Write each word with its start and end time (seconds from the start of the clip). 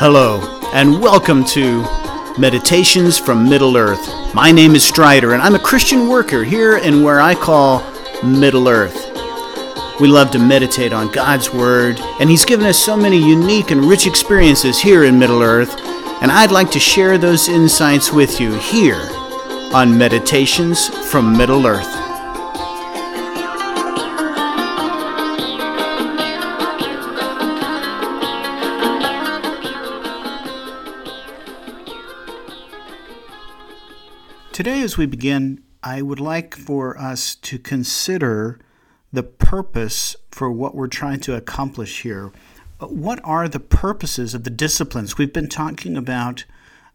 Hello, 0.00 0.40
and 0.72 1.02
welcome 1.02 1.44
to 1.46 1.82
Meditations 2.38 3.18
from 3.18 3.48
Middle 3.48 3.76
Earth. 3.76 4.32
My 4.32 4.52
name 4.52 4.76
is 4.76 4.84
Strider, 4.84 5.32
and 5.32 5.42
I'm 5.42 5.56
a 5.56 5.58
Christian 5.58 6.08
worker 6.08 6.44
here 6.44 6.78
in 6.78 7.02
where 7.02 7.20
I 7.20 7.34
call 7.34 7.82
Middle 8.22 8.68
Earth. 8.68 9.10
We 9.98 10.06
love 10.06 10.30
to 10.30 10.38
meditate 10.38 10.92
on 10.92 11.10
God's 11.10 11.52
Word, 11.52 11.98
and 12.20 12.30
He's 12.30 12.44
given 12.44 12.64
us 12.64 12.78
so 12.78 12.96
many 12.96 13.18
unique 13.18 13.72
and 13.72 13.86
rich 13.86 14.06
experiences 14.06 14.80
here 14.80 15.02
in 15.02 15.18
Middle 15.18 15.42
Earth, 15.42 15.74
and 16.22 16.30
I'd 16.30 16.52
like 16.52 16.70
to 16.70 16.78
share 16.78 17.18
those 17.18 17.48
insights 17.48 18.12
with 18.12 18.38
you 18.38 18.54
here 18.54 19.04
on 19.74 19.98
Meditations 19.98 20.86
from 21.10 21.36
Middle 21.36 21.66
Earth. 21.66 21.97
As 34.88 34.96
we 34.96 35.04
begin, 35.04 35.62
I 35.82 36.00
would 36.00 36.18
like 36.18 36.56
for 36.56 36.98
us 36.98 37.34
to 37.34 37.58
consider 37.58 38.58
the 39.12 39.22
purpose 39.22 40.16
for 40.30 40.50
what 40.50 40.74
we're 40.74 40.86
trying 40.86 41.20
to 41.20 41.34
accomplish 41.34 42.00
here. 42.04 42.32
What 42.80 43.20
are 43.22 43.48
the 43.48 43.60
purposes 43.60 44.32
of 44.32 44.44
the 44.44 44.50
disciplines? 44.50 45.18
We've 45.18 45.30
been 45.30 45.50
talking 45.50 45.94
about 45.94 46.46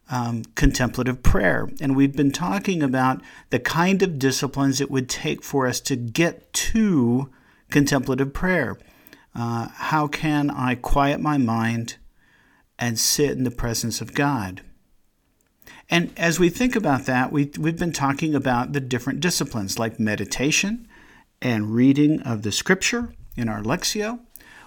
um, 0.09 0.41
contemplative 0.55 1.21
prayer, 1.21 1.69
and 1.79 1.95
we've 1.95 2.16
been 2.16 2.31
talking 2.31 2.81
about 2.81 3.21
the 3.52 3.59
kind 3.59 4.02
of 4.02 4.17
disciplines 4.17 4.81
it 4.81 4.89
would 4.89 5.07
take 5.07 5.44
for 5.44 5.67
us 5.67 5.80
to 5.81 5.95
get 5.95 6.52
to 6.73 7.30
contemplative 7.69 8.33
prayer. 8.33 8.75
Uh, 9.35 9.67
how 9.67 10.07
can 10.07 10.49
I 10.49 10.73
quiet 10.73 11.19
my 11.19 11.38
mind 11.38 11.97
and 12.80 12.97
sit 12.97 13.38
in 13.38 13.44
the 13.44 13.52
presence 13.52 14.02
of 14.02 14.16
God? 14.16 14.64
And 15.89 16.12
as 16.17 16.39
we 16.39 16.50
think 16.50 16.76
about 16.76 17.06
that, 17.06 17.31
we, 17.31 17.52
we've 17.59 17.78
been 17.78 17.92
talking 17.92 18.34
about 18.34 18.73
the 18.73 18.80
different 18.80 19.20
disciplines 19.20 19.78
like 19.78 20.00
meditation 20.00 20.88
and 21.42 21.76
reading 21.76 22.22
of 22.22 22.42
the 22.42 22.52
scripture 22.52 23.14
in 23.36 23.50
our 23.50 23.62
Lectio. 23.62 24.20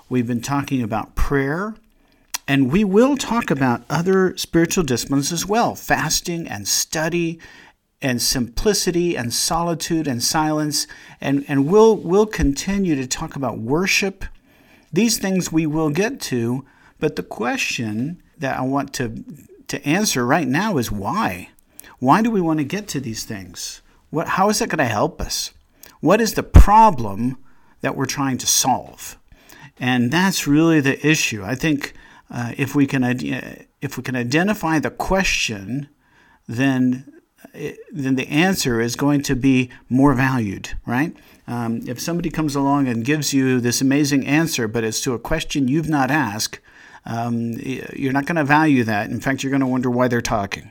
We've 0.08 0.26
been 0.26 0.42
talking 0.42 0.82
about 0.82 1.14
prayer, 1.16 1.74
and 2.46 2.70
we 2.70 2.84
will 2.84 3.16
talk 3.16 3.50
about 3.50 3.82
other 3.90 4.36
spiritual 4.36 4.84
disciplines 4.84 5.32
as 5.32 5.46
well 5.46 5.74
fasting 5.74 6.46
and 6.46 6.68
study 6.68 7.40
and 8.02 8.20
simplicity 8.20 9.16
and 9.16 9.32
solitude 9.32 10.06
and 10.06 10.22
silence. 10.22 10.86
And, 11.20 11.44
and 11.48 11.66
we'll, 11.66 11.96
we'll 11.96 12.26
continue 12.26 12.94
to 12.94 13.06
talk 13.06 13.36
about 13.36 13.58
worship. 13.58 14.24
These 14.92 15.18
things 15.18 15.50
we 15.50 15.66
will 15.66 15.90
get 15.90 16.20
to, 16.22 16.64
but 17.00 17.16
the 17.16 17.22
question 17.22 18.22
that 18.38 18.58
I 18.58 18.62
want 18.62 18.92
to 18.94 19.24
to 19.68 19.84
answer 19.86 20.24
right 20.26 20.48
now 20.48 20.78
is 20.78 20.90
why. 20.90 21.50
Why 21.98 22.22
do 22.22 22.30
we 22.30 22.40
want 22.40 22.58
to 22.58 22.64
get 22.64 22.88
to 22.88 23.00
these 23.00 23.24
things? 23.24 23.82
What, 24.10 24.28
how 24.28 24.48
is 24.48 24.58
that 24.58 24.68
going 24.68 24.78
to 24.78 24.84
help 24.84 25.20
us? 25.20 25.52
What 26.00 26.20
is 26.20 26.34
the 26.34 26.42
problem 26.42 27.38
that 27.80 27.96
we're 27.96 28.06
trying 28.06 28.38
to 28.38 28.46
solve? 28.46 29.18
And 29.78 30.10
that's 30.10 30.46
really 30.46 30.80
the 30.80 31.04
issue. 31.06 31.44
I 31.44 31.54
think 31.54 31.94
uh, 32.30 32.52
if 32.56 32.74
we 32.74 32.86
can 32.86 33.04
if 33.82 33.96
we 33.96 34.02
can 34.02 34.16
identify 34.16 34.78
the 34.78 34.90
question, 34.90 35.88
then 36.48 37.12
then 37.90 38.16
the 38.16 38.28
answer 38.28 38.80
is 38.80 38.96
going 38.96 39.22
to 39.22 39.36
be 39.36 39.70
more 39.88 40.14
valued, 40.14 40.70
right? 40.86 41.16
Um, 41.46 41.82
if 41.86 42.00
somebody 42.00 42.30
comes 42.30 42.56
along 42.56 42.88
and 42.88 43.04
gives 43.04 43.32
you 43.32 43.60
this 43.60 43.80
amazing 43.80 44.26
answer, 44.26 44.66
but 44.66 44.84
it's 44.84 45.00
to 45.02 45.14
a 45.14 45.18
question 45.18 45.68
you've 45.68 45.88
not 45.88 46.10
asked, 46.10 46.58
um, 47.06 47.52
you're 47.94 48.12
not 48.12 48.26
going 48.26 48.36
to 48.36 48.44
value 48.44 48.84
that. 48.84 49.10
In 49.10 49.20
fact, 49.20 49.42
you're 49.42 49.50
going 49.50 49.60
to 49.60 49.66
wonder 49.66 49.90
why 49.90 50.08
they're 50.08 50.20
talking. 50.20 50.70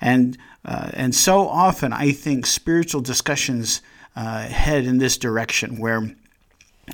And 0.00 0.38
uh, 0.64 0.90
and 0.92 1.14
so 1.14 1.48
often, 1.48 1.92
I 1.92 2.12
think 2.12 2.46
spiritual 2.46 3.00
discussions 3.00 3.80
uh, 4.14 4.42
head 4.42 4.84
in 4.84 4.98
this 4.98 5.16
direction, 5.16 5.78
where 5.78 6.14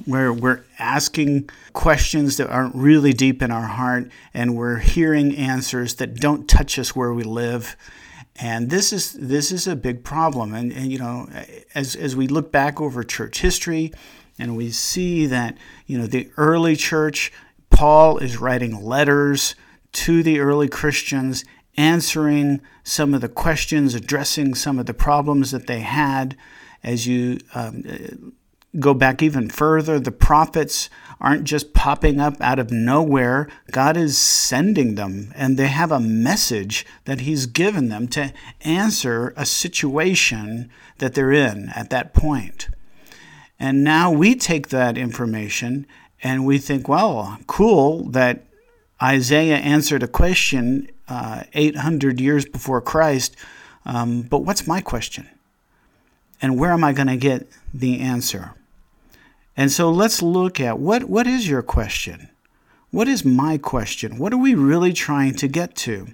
where 0.04 0.32
we're 0.32 0.62
asking 0.78 1.48
questions 1.72 2.36
that 2.36 2.48
aren't 2.48 2.74
really 2.74 3.12
deep 3.12 3.42
in 3.42 3.50
our 3.50 3.66
heart, 3.66 4.10
and 4.32 4.56
we're 4.56 4.78
hearing 4.78 5.34
answers 5.36 5.96
that 5.96 6.16
don't 6.16 6.48
touch 6.48 6.78
us 6.78 6.94
where 6.94 7.12
we 7.12 7.24
live. 7.24 7.76
And 8.36 8.70
this 8.70 8.92
is 8.92 9.14
this 9.14 9.50
is 9.50 9.66
a 9.66 9.74
big 9.74 10.04
problem. 10.04 10.54
And, 10.54 10.72
and 10.72 10.92
you 10.92 10.98
know, 10.98 11.28
as 11.74 11.96
as 11.96 12.14
we 12.14 12.28
look 12.28 12.52
back 12.52 12.80
over 12.80 13.02
church 13.02 13.40
history, 13.40 13.92
and 14.38 14.56
we 14.56 14.70
see 14.70 15.26
that 15.26 15.56
you 15.86 15.98
know 15.98 16.06
the 16.06 16.30
early 16.36 16.76
church 16.76 17.32
Paul 17.76 18.16
is 18.16 18.38
writing 18.38 18.82
letters 18.82 19.54
to 19.92 20.22
the 20.22 20.40
early 20.40 20.66
Christians, 20.66 21.44
answering 21.76 22.62
some 22.82 23.12
of 23.12 23.20
the 23.20 23.28
questions, 23.28 23.94
addressing 23.94 24.54
some 24.54 24.78
of 24.78 24.86
the 24.86 24.94
problems 24.94 25.50
that 25.50 25.66
they 25.66 25.80
had. 25.80 26.38
As 26.82 27.06
you 27.06 27.38
um, 27.54 28.32
go 28.80 28.94
back 28.94 29.22
even 29.22 29.50
further, 29.50 30.00
the 30.00 30.10
prophets 30.10 30.88
aren't 31.20 31.44
just 31.44 31.74
popping 31.74 32.18
up 32.18 32.40
out 32.40 32.58
of 32.58 32.70
nowhere. 32.70 33.46
God 33.72 33.98
is 33.98 34.16
sending 34.16 34.94
them, 34.94 35.34
and 35.36 35.58
they 35.58 35.66
have 35.66 35.92
a 35.92 36.00
message 36.00 36.86
that 37.04 37.20
He's 37.20 37.44
given 37.44 37.90
them 37.90 38.08
to 38.08 38.32
answer 38.62 39.34
a 39.36 39.44
situation 39.44 40.70
that 40.96 41.12
they're 41.12 41.30
in 41.30 41.68
at 41.74 41.90
that 41.90 42.14
point. 42.14 42.70
And 43.58 43.84
now 43.84 44.10
we 44.10 44.34
take 44.34 44.68
that 44.68 44.96
information 44.96 45.86
and 46.22 46.46
we 46.46 46.58
think, 46.58 46.88
well, 46.88 47.38
cool 47.46 48.04
that 48.10 48.44
Isaiah 49.02 49.56
answered 49.56 50.02
a 50.02 50.08
question 50.08 50.90
uh, 51.08 51.44
800 51.52 52.20
years 52.20 52.46
before 52.46 52.80
Christ, 52.80 53.36
um, 53.84 54.22
but 54.22 54.38
what's 54.38 54.66
my 54.66 54.80
question? 54.80 55.28
And 56.40 56.58
where 56.58 56.72
am 56.72 56.84
I 56.84 56.92
going 56.92 57.08
to 57.08 57.16
get 57.16 57.48
the 57.72 58.00
answer? 58.00 58.52
And 59.56 59.70
so 59.72 59.90
let's 59.90 60.20
look 60.20 60.60
at 60.60 60.78
what, 60.78 61.04
what 61.04 61.26
is 61.26 61.48
your 61.48 61.62
question? 61.62 62.28
What 62.90 63.08
is 63.08 63.24
my 63.24 63.58
question? 63.58 64.18
What 64.18 64.32
are 64.32 64.38
we 64.38 64.54
really 64.54 64.92
trying 64.92 65.34
to 65.36 65.48
get 65.48 65.74
to? 65.76 66.08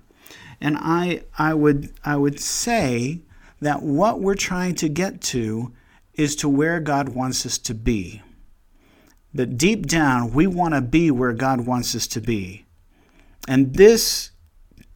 And 0.61 0.77
I, 0.79 1.23
I, 1.39 1.55
would, 1.55 1.93
I 2.05 2.17
would 2.17 2.39
say 2.39 3.21
that 3.61 3.83
what 3.83 4.21
we're 4.21 4.35
trying 4.35 4.75
to 4.77 4.89
get 4.89 5.21
to 5.23 5.73
is 6.15 6.37
to 6.37 6.49
where 6.49 6.79
God 6.79 7.11
wants 7.11 7.47
us 7.47 7.59
to 7.59 7.75
be. 7.75 8.23
But 9.35 9.57
deep 9.57 9.87
down, 9.87 10.33
we 10.33 10.47
want 10.47 10.75
to 10.75 10.81
be 10.81 11.11
where 11.11 11.33
God 11.33 11.63
wants 11.63 11.95
us 11.95 12.07
to 12.09 12.21
be. 12.21 12.67
And 13.49 13.75
this, 13.75 14.31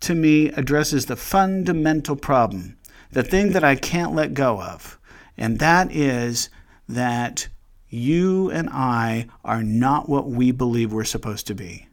to 0.00 0.14
me, 0.14 0.48
addresses 0.50 1.06
the 1.06 1.16
fundamental 1.16 2.16
problem, 2.16 2.76
the 3.10 3.22
thing 3.22 3.52
that 3.52 3.64
I 3.64 3.76
can't 3.76 4.14
let 4.14 4.34
go 4.34 4.60
of. 4.60 4.98
And 5.38 5.58
that 5.58 5.90
is 5.90 6.50
that 6.88 7.48
you 7.88 8.50
and 8.50 8.68
I 8.70 9.26
are 9.44 9.62
not 9.62 10.08
what 10.08 10.28
we 10.28 10.50
believe 10.50 10.92
we're 10.92 11.04
supposed 11.04 11.46
to 11.46 11.54
be. 11.54 11.86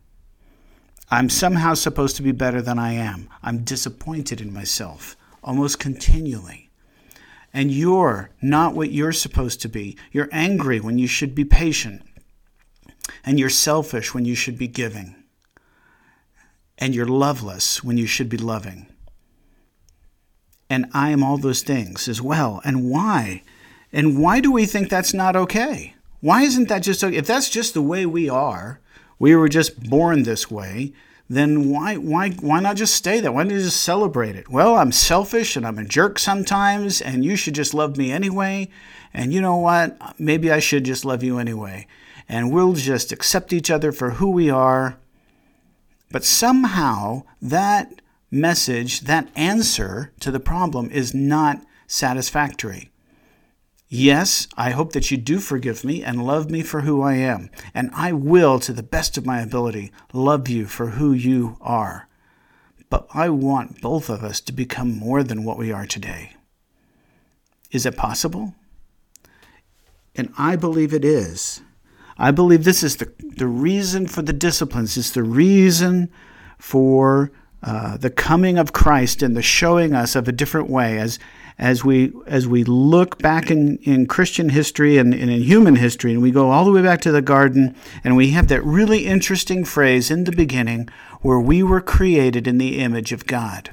I'm 1.09 1.29
somehow 1.29 1.75
supposed 1.75 2.15
to 2.17 2.23
be 2.23 2.31
better 2.31 2.61
than 2.61 2.79
I 2.79 2.93
am. 2.93 3.29
I'm 3.41 3.63
disappointed 3.63 4.41
in 4.41 4.53
myself 4.53 5.15
almost 5.43 5.79
continually. 5.79 6.71
And 7.53 7.69
you're 7.69 8.31
not 8.41 8.73
what 8.73 8.91
you're 8.91 9.11
supposed 9.11 9.61
to 9.61 9.69
be. 9.69 9.97
You're 10.11 10.29
angry 10.31 10.79
when 10.79 10.97
you 10.97 11.05
should 11.05 11.35
be 11.35 11.45
patient 11.45 12.01
and 13.25 13.39
you're 13.39 13.49
selfish 13.49 14.13
when 14.13 14.25
you 14.25 14.35
should 14.35 14.57
be 14.57 14.67
giving, 14.67 15.15
and 16.77 16.93
you're 16.93 17.05
loveless 17.05 17.83
when 17.83 17.97
you 17.97 18.05
should 18.05 18.29
be 18.29 18.37
loving. 18.37 18.87
And 20.69 20.87
I 20.93 21.09
am 21.09 21.23
all 21.23 21.37
those 21.37 21.61
things 21.61 22.07
as 22.07 22.21
well. 22.21 22.61
And 22.65 22.89
why? 22.89 23.43
And 23.91 24.19
why 24.19 24.39
do 24.39 24.51
we 24.51 24.65
think 24.65 24.89
that's 24.89 25.13
not 25.13 25.35
okay? 25.35 25.95
Why 26.19 26.41
isn't 26.43 26.67
that 26.69 26.81
just 26.81 27.03
okay? 27.03 27.15
If 27.15 27.27
that's 27.27 27.49
just 27.49 27.73
the 27.73 27.81
way 27.81 28.05
we 28.05 28.27
are, 28.29 28.79
we 29.19 29.35
were 29.35 29.49
just 29.49 29.89
born 29.89 30.23
this 30.23 30.49
way, 30.49 30.93
then 31.29 31.69
why 31.69 31.95
why 31.95 32.31
why 32.31 32.59
not 32.59 32.75
just 32.75 32.95
stay 32.95 33.19
there? 33.19 33.31
Why 33.31 33.43
not 33.43 33.53
you 33.53 33.59
just 33.59 33.83
celebrate 33.83 34.35
it? 34.35 34.49
Well, 34.49 34.75
I'm 34.75 34.91
selfish 34.91 35.55
and 35.55 35.65
I'm 35.65 35.77
a 35.77 35.83
jerk 35.83 36.17
sometimes, 36.17 37.01
and 37.01 37.23
you 37.23 37.35
should 37.35 37.55
just 37.55 37.73
love 37.73 37.97
me 37.97 38.11
anyway. 38.11 38.69
And 39.13 39.31
you 39.31 39.41
know 39.41 39.57
what? 39.57 40.19
Maybe 40.19 40.51
I 40.51 40.59
should 40.59 40.85
just 40.85 41.05
love 41.05 41.21
you 41.23 41.37
anyway 41.37 41.87
and 42.27 42.51
we'll 42.51 42.73
just 42.73 43.11
accept 43.11 43.53
each 43.53 43.69
other 43.69 43.91
for 43.91 44.11
who 44.11 44.31
we 44.31 44.49
are. 44.49 44.97
But 46.11 46.23
somehow 46.23 47.23
that 47.41 48.01
message, 48.29 49.01
that 49.01 49.29
answer 49.35 50.11
to 50.19 50.31
the 50.31 50.39
problem 50.39 50.89
is 50.91 51.13
not 51.13 51.63
satisfactory. 51.87 52.89
Yes, 53.87 54.47
I 54.57 54.71
hope 54.71 54.93
that 54.93 55.11
you 55.11 55.17
do 55.17 55.37
forgive 55.37 55.83
me 55.83 56.03
and 56.03 56.25
love 56.25 56.49
me 56.49 56.63
for 56.63 56.81
who 56.81 57.03
I 57.03 57.13
am, 57.13 57.51
and 57.75 57.91
I 57.93 58.11
will, 58.11 58.59
to 58.61 58.73
the 58.73 58.81
best 58.81 59.19
of 59.19 59.25
my 59.25 59.39
ability, 59.39 59.91
love 60.11 60.49
you 60.49 60.65
for 60.65 60.87
who 60.87 61.13
you 61.13 61.57
are. 61.61 62.07
But 62.89 63.07
I 63.13 63.29
want 63.29 63.81
both 63.81 64.09
of 64.09 64.23
us 64.23 64.41
to 64.41 64.51
become 64.51 64.97
more 64.97 65.21
than 65.21 65.43
what 65.43 65.59
we 65.59 65.71
are 65.71 65.85
today. 65.85 66.33
Is 67.71 67.85
it 67.85 67.95
possible? 67.95 68.55
And 70.15 70.33
I 70.37 70.55
believe 70.55 70.93
it 70.93 71.05
is. 71.05 71.61
I 72.17 72.31
believe 72.31 72.63
this 72.63 72.83
is 72.83 72.97
the, 72.97 73.11
the 73.19 73.47
reason 73.47 74.07
for 74.07 74.21
the 74.21 74.33
disciplines, 74.33 74.97
it's 74.97 75.11
the 75.11 75.23
reason 75.23 76.11
for 76.57 77.31
uh, 77.63 77.97
the 77.97 78.09
coming 78.09 78.57
of 78.57 78.73
Christ 78.73 79.23
and 79.23 79.37
the 79.37 79.41
showing 79.41 79.93
us 79.93 80.15
of 80.15 80.27
a 80.27 80.33
different 80.33 80.69
way 80.69 80.99
as 80.99 81.17
as 81.59 81.85
we 81.85 82.11
as 82.25 82.47
we 82.47 82.63
look 82.63 83.19
back 83.19 83.51
in, 83.51 83.77
in 83.83 84.05
Christian 84.07 84.49
history 84.49 84.97
and, 84.97 85.13
and 85.13 85.29
in 85.29 85.43
human 85.43 85.75
history, 85.75 86.11
and 86.11 86.21
we 86.21 86.31
go 86.31 86.49
all 86.49 86.65
the 86.65 86.71
way 86.71 86.81
back 86.81 86.99
to 87.01 87.11
the 87.11 87.21
garden, 87.21 87.75
and 88.03 88.17
we 88.17 88.31
have 88.31 88.47
that 88.47 88.63
really 88.63 89.05
interesting 89.05 89.63
phrase 89.63 90.09
in 90.09 90.23
the 90.23 90.31
beginning 90.31 90.89
where 91.21 91.39
we 91.39 91.63
were 91.63 91.81
created 91.81 92.47
in 92.47 92.57
the 92.57 92.79
image 92.79 93.11
of 93.11 93.25
God. 93.27 93.69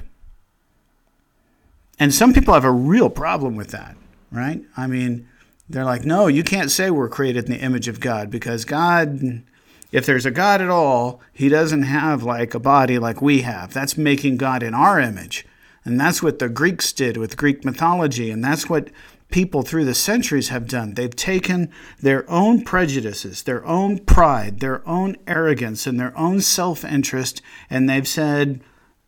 And 1.99 2.13
some 2.13 2.33
people 2.33 2.53
have 2.53 2.65
a 2.65 2.71
real 2.71 3.09
problem 3.09 3.55
with 3.55 3.69
that, 3.69 3.95
right? 4.31 4.61
I 4.77 4.87
mean, 4.87 5.27
they're 5.71 5.85
like, 5.85 6.05
no, 6.05 6.27
you 6.27 6.43
can't 6.43 6.71
say 6.71 6.91
we're 6.91 7.09
created 7.09 7.45
in 7.45 7.51
the 7.51 7.59
image 7.59 7.87
of 7.87 7.99
God 7.99 8.29
because 8.29 8.65
God, 8.65 9.43
if 9.91 10.05
there's 10.05 10.25
a 10.25 10.31
God 10.31 10.61
at 10.61 10.69
all, 10.69 11.21
he 11.33 11.49
doesn't 11.49 11.83
have 11.83 12.23
like 12.23 12.53
a 12.53 12.59
body 12.59 12.99
like 12.99 13.21
we 13.21 13.41
have. 13.41 13.73
That's 13.73 13.97
making 13.97 14.37
God 14.37 14.63
in 14.63 14.73
our 14.73 14.99
image. 14.99 15.45
And 15.83 15.99
that's 15.99 16.21
what 16.21 16.39
the 16.39 16.49
Greeks 16.49 16.93
did 16.93 17.17
with 17.17 17.37
Greek 17.37 17.65
mythology. 17.65 18.29
And 18.29 18.43
that's 18.43 18.69
what 18.69 18.89
people 19.31 19.63
through 19.63 19.85
the 19.85 19.95
centuries 19.95 20.49
have 20.49 20.67
done. 20.67 20.93
They've 20.93 21.15
taken 21.15 21.71
their 21.99 22.29
own 22.29 22.63
prejudices, 22.63 23.43
their 23.43 23.65
own 23.65 23.99
pride, 23.99 24.59
their 24.59 24.87
own 24.87 25.15
arrogance, 25.25 25.87
and 25.87 25.99
their 25.99 26.15
own 26.17 26.41
self 26.41 26.85
interest, 26.85 27.41
and 27.69 27.89
they've 27.89 28.07
said, 28.07 28.61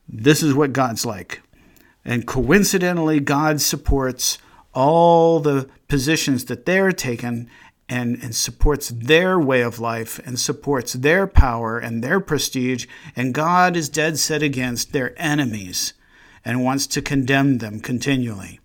this 0.07 0.41
is 0.41 0.53
what 0.53 0.73
God's 0.73 1.05
like. 1.05 1.41
And 2.03 2.25
coincidentally, 2.25 3.19
God 3.19 3.61
supports 3.61 4.37
all 4.73 5.39
the 5.39 5.69
positions 5.87 6.45
that 6.45 6.65
they're 6.65 6.91
taken 6.91 7.49
and, 7.89 8.21
and 8.23 8.35
supports 8.35 8.89
their 8.89 9.39
way 9.39 9.61
of 9.61 9.79
life 9.79 10.19
and 10.25 10.39
supports 10.39 10.93
their 10.93 11.27
power 11.27 11.77
and 11.77 12.03
their 12.03 12.19
prestige. 12.19 12.87
And 13.15 13.33
God 13.33 13.75
is 13.75 13.89
dead 13.89 14.17
set 14.17 14.41
against 14.41 14.93
their 14.93 15.13
enemies 15.21 15.93
and 16.45 16.63
wants 16.63 16.87
to 16.87 17.01
condemn 17.01 17.59
them 17.59 17.79
continually. 17.79 18.59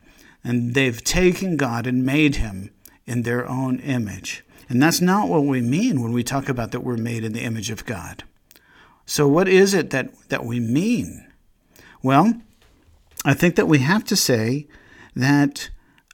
And 0.45 0.75
they've 0.75 1.03
taken 1.03 1.57
God 1.57 1.87
and 1.87 2.07
made 2.07 2.37
him 2.37 2.71
in 3.07 3.23
their 3.23 3.49
own 3.49 3.81
image. 3.81 4.45
And 4.69 4.83
that's 4.83 5.01
not 5.01 5.29
what 5.29 5.45
we 5.45 5.61
mean 5.61 6.03
when 6.03 6.13
we 6.13 6.23
talk 6.23 6.49
about 6.49 6.73
that 6.73 6.81
we're 6.81 6.97
made 6.97 7.25
in 7.25 7.33
the 7.33 7.43
image 7.43 7.71
of 7.71 7.87
God. 7.87 8.25
So, 9.07 9.27
what 9.27 9.49
is 9.49 9.73
it 9.73 9.91
that, 9.91 10.11
that 10.29 10.45
we 10.45 10.61
mean? 10.61 11.27
Well, 12.03 12.35
I 13.25 13.33
think 13.33 13.57
that 13.57 13.67
we 13.67 13.79
have 13.79 14.05
to 14.05 14.17
say 14.17 14.67
that 15.17 15.71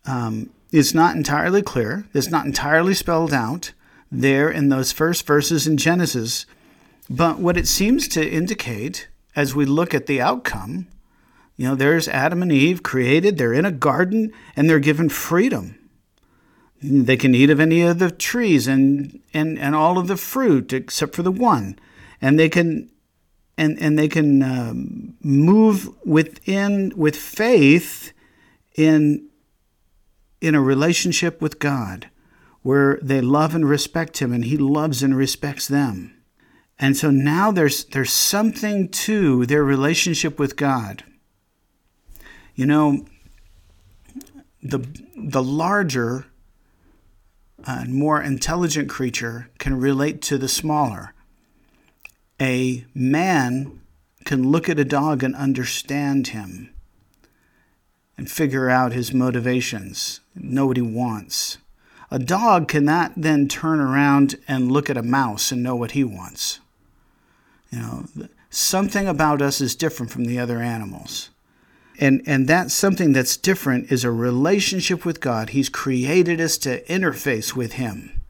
um, 0.06 0.50
it's 0.70 0.94
not 0.94 1.16
entirely 1.16 1.62
clear, 1.62 2.06
it's 2.12 2.30
not 2.30 2.46
entirely 2.46 2.94
spelled 2.94 3.32
out 3.32 3.72
there 4.10 4.50
in 4.50 4.68
those 4.68 4.92
first 4.92 5.26
verses 5.26 5.66
in 5.66 5.76
Genesis. 5.76 6.46
But 7.10 7.38
what 7.38 7.56
it 7.56 7.68
seems 7.68 8.08
to 8.08 8.26
indicate 8.26 9.08
as 9.36 9.54
we 9.54 9.64
look 9.64 9.94
at 9.94 10.06
the 10.06 10.20
outcome 10.20 10.88
you 11.56 11.68
know, 11.68 11.74
there's 11.74 12.08
Adam 12.08 12.42
and 12.42 12.50
Eve 12.50 12.82
created, 12.82 13.38
they're 13.38 13.52
in 13.52 13.64
a 13.64 13.70
garden, 13.70 14.32
and 14.56 14.68
they're 14.68 14.80
given 14.80 15.08
freedom. 15.08 15.78
They 16.82 17.16
can 17.16 17.34
eat 17.34 17.50
of 17.50 17.60
any 17.60 17.82
of 17.82 17.98
the 17.98 18.10
trees 18.10 18.66
and, 18.66 19.20
and, 19.32 19.58
and 19.58 19.74
all 19.74 19.96
of 19.96 20.08
the 20.08 20.16
fruit 20.16 20.72
except 20.72 21.14
for 21.14 21.22
the 21.22 21.32
one. 21.32 21.78
And 22.20 22.38
they 22.38 22.48
can 22.48 22.90
and, 23.56 23.78
and 23.80 23.96
they 23.96 24.08
can 24.08 24.42
um, 24.42 25.14
move 25.22 25.88
within 26.04 26.92
with 26.96 27.14
faith 27.14 28.12
in 28.74 29.28
in 30.44 30.54
a 30.54 30.60
relationship 30.60 31.40
with 31.40 31.58
God 31.58 32.10
where 32.62 32.98
they 33.02 33.20
love 33.20 33.54
and 33.54 33.68
respect 33.68 34.18
him 34.18 34.32
and 34.32 34.44
he 34.44 34.56
loves 34.56 35.02
and 35.02 35.16
respects 35.16 35.68
them. 35.68 36.14
And 36.78 36.96
so 36.96 37.10
now 37.10 37.50
there's 37.50 37.84
there's 37.84 38.12
something 38.12 38.88
to 38.88 39.46
their 39.46 39.62
relationship 39.62 40.38
with 40.38 40.56
God 40.56 41.04
you 42.54 42.66
know, 42.66 43.04
the, 44.62 44.86
the 45.16 45.42
larger 45.42 46.26
and 47.66 47.94
more 47.94 48.20
intelligent 48.22 48.88
creature 48.88 49.50
can 49.58 49.78
relate 49.78 50.22
to 50.22 50.38
the 50.38 50.48
smaller. 50.48 51.14
A 52.40 52.84
man 52.94 53.80
can 54.24 54.50
look 54.50 54.68
at 54.68 54.78
a 54.78 54.84
dog 54.84 55.22
and 55.22 55.34
understand 55.34 56.28
him 56.28 56.73
and 58.16 58.30
figure 58.30 58.70
out 58.70 58.92
his 58.92 59.12
motivations, 59.12 60.20
know 60.34 60.66
what 60.66 60.76
he 60.76 60.82
wants. 60.82 61.58
A 62.10 62.18
dog 62.18 62.68
cannot 62.68 63.12
then 63.16 63.48
turn 63.48 63.80
around 63.80 64.36
and 64.46 64.70
look 64.70 64.88
at 64.88 64.96
a 64.96 65.02
mouse 65.02 65.50
and 65.50 65.62
know 65.62 65.74
what 65.74 65.92
he 65.92 66.04
wants. 66.04 66.60
You 67.70 67.78
know, 67.78 68.06
something 68.50 69.08
about 69.08 69.42
us 69.42 69.60
is 69.60 69.74
different 69.74 70.12
from 70.12 70.26
the 70.26 70.38
other 70.38 70.60
animals. 70.60 71.30
And, 71.98 72.22
and 72.26 72.48
that 72.48 72.70
something 72.70 73.12
that's 73.12 73.36
different 73.36 73.90
is 73.90 74.04
a 74.04 74.10
relationship 74.10 75.04
with 75.04 75.20
God. 75.20 75.50
He's 75.50 75.68
created 75.68 76.40
us 76.40 76.58
to 76.58 76.82
interface 76.84 77.54
with 77.54 77.74
Him 77.74 78.20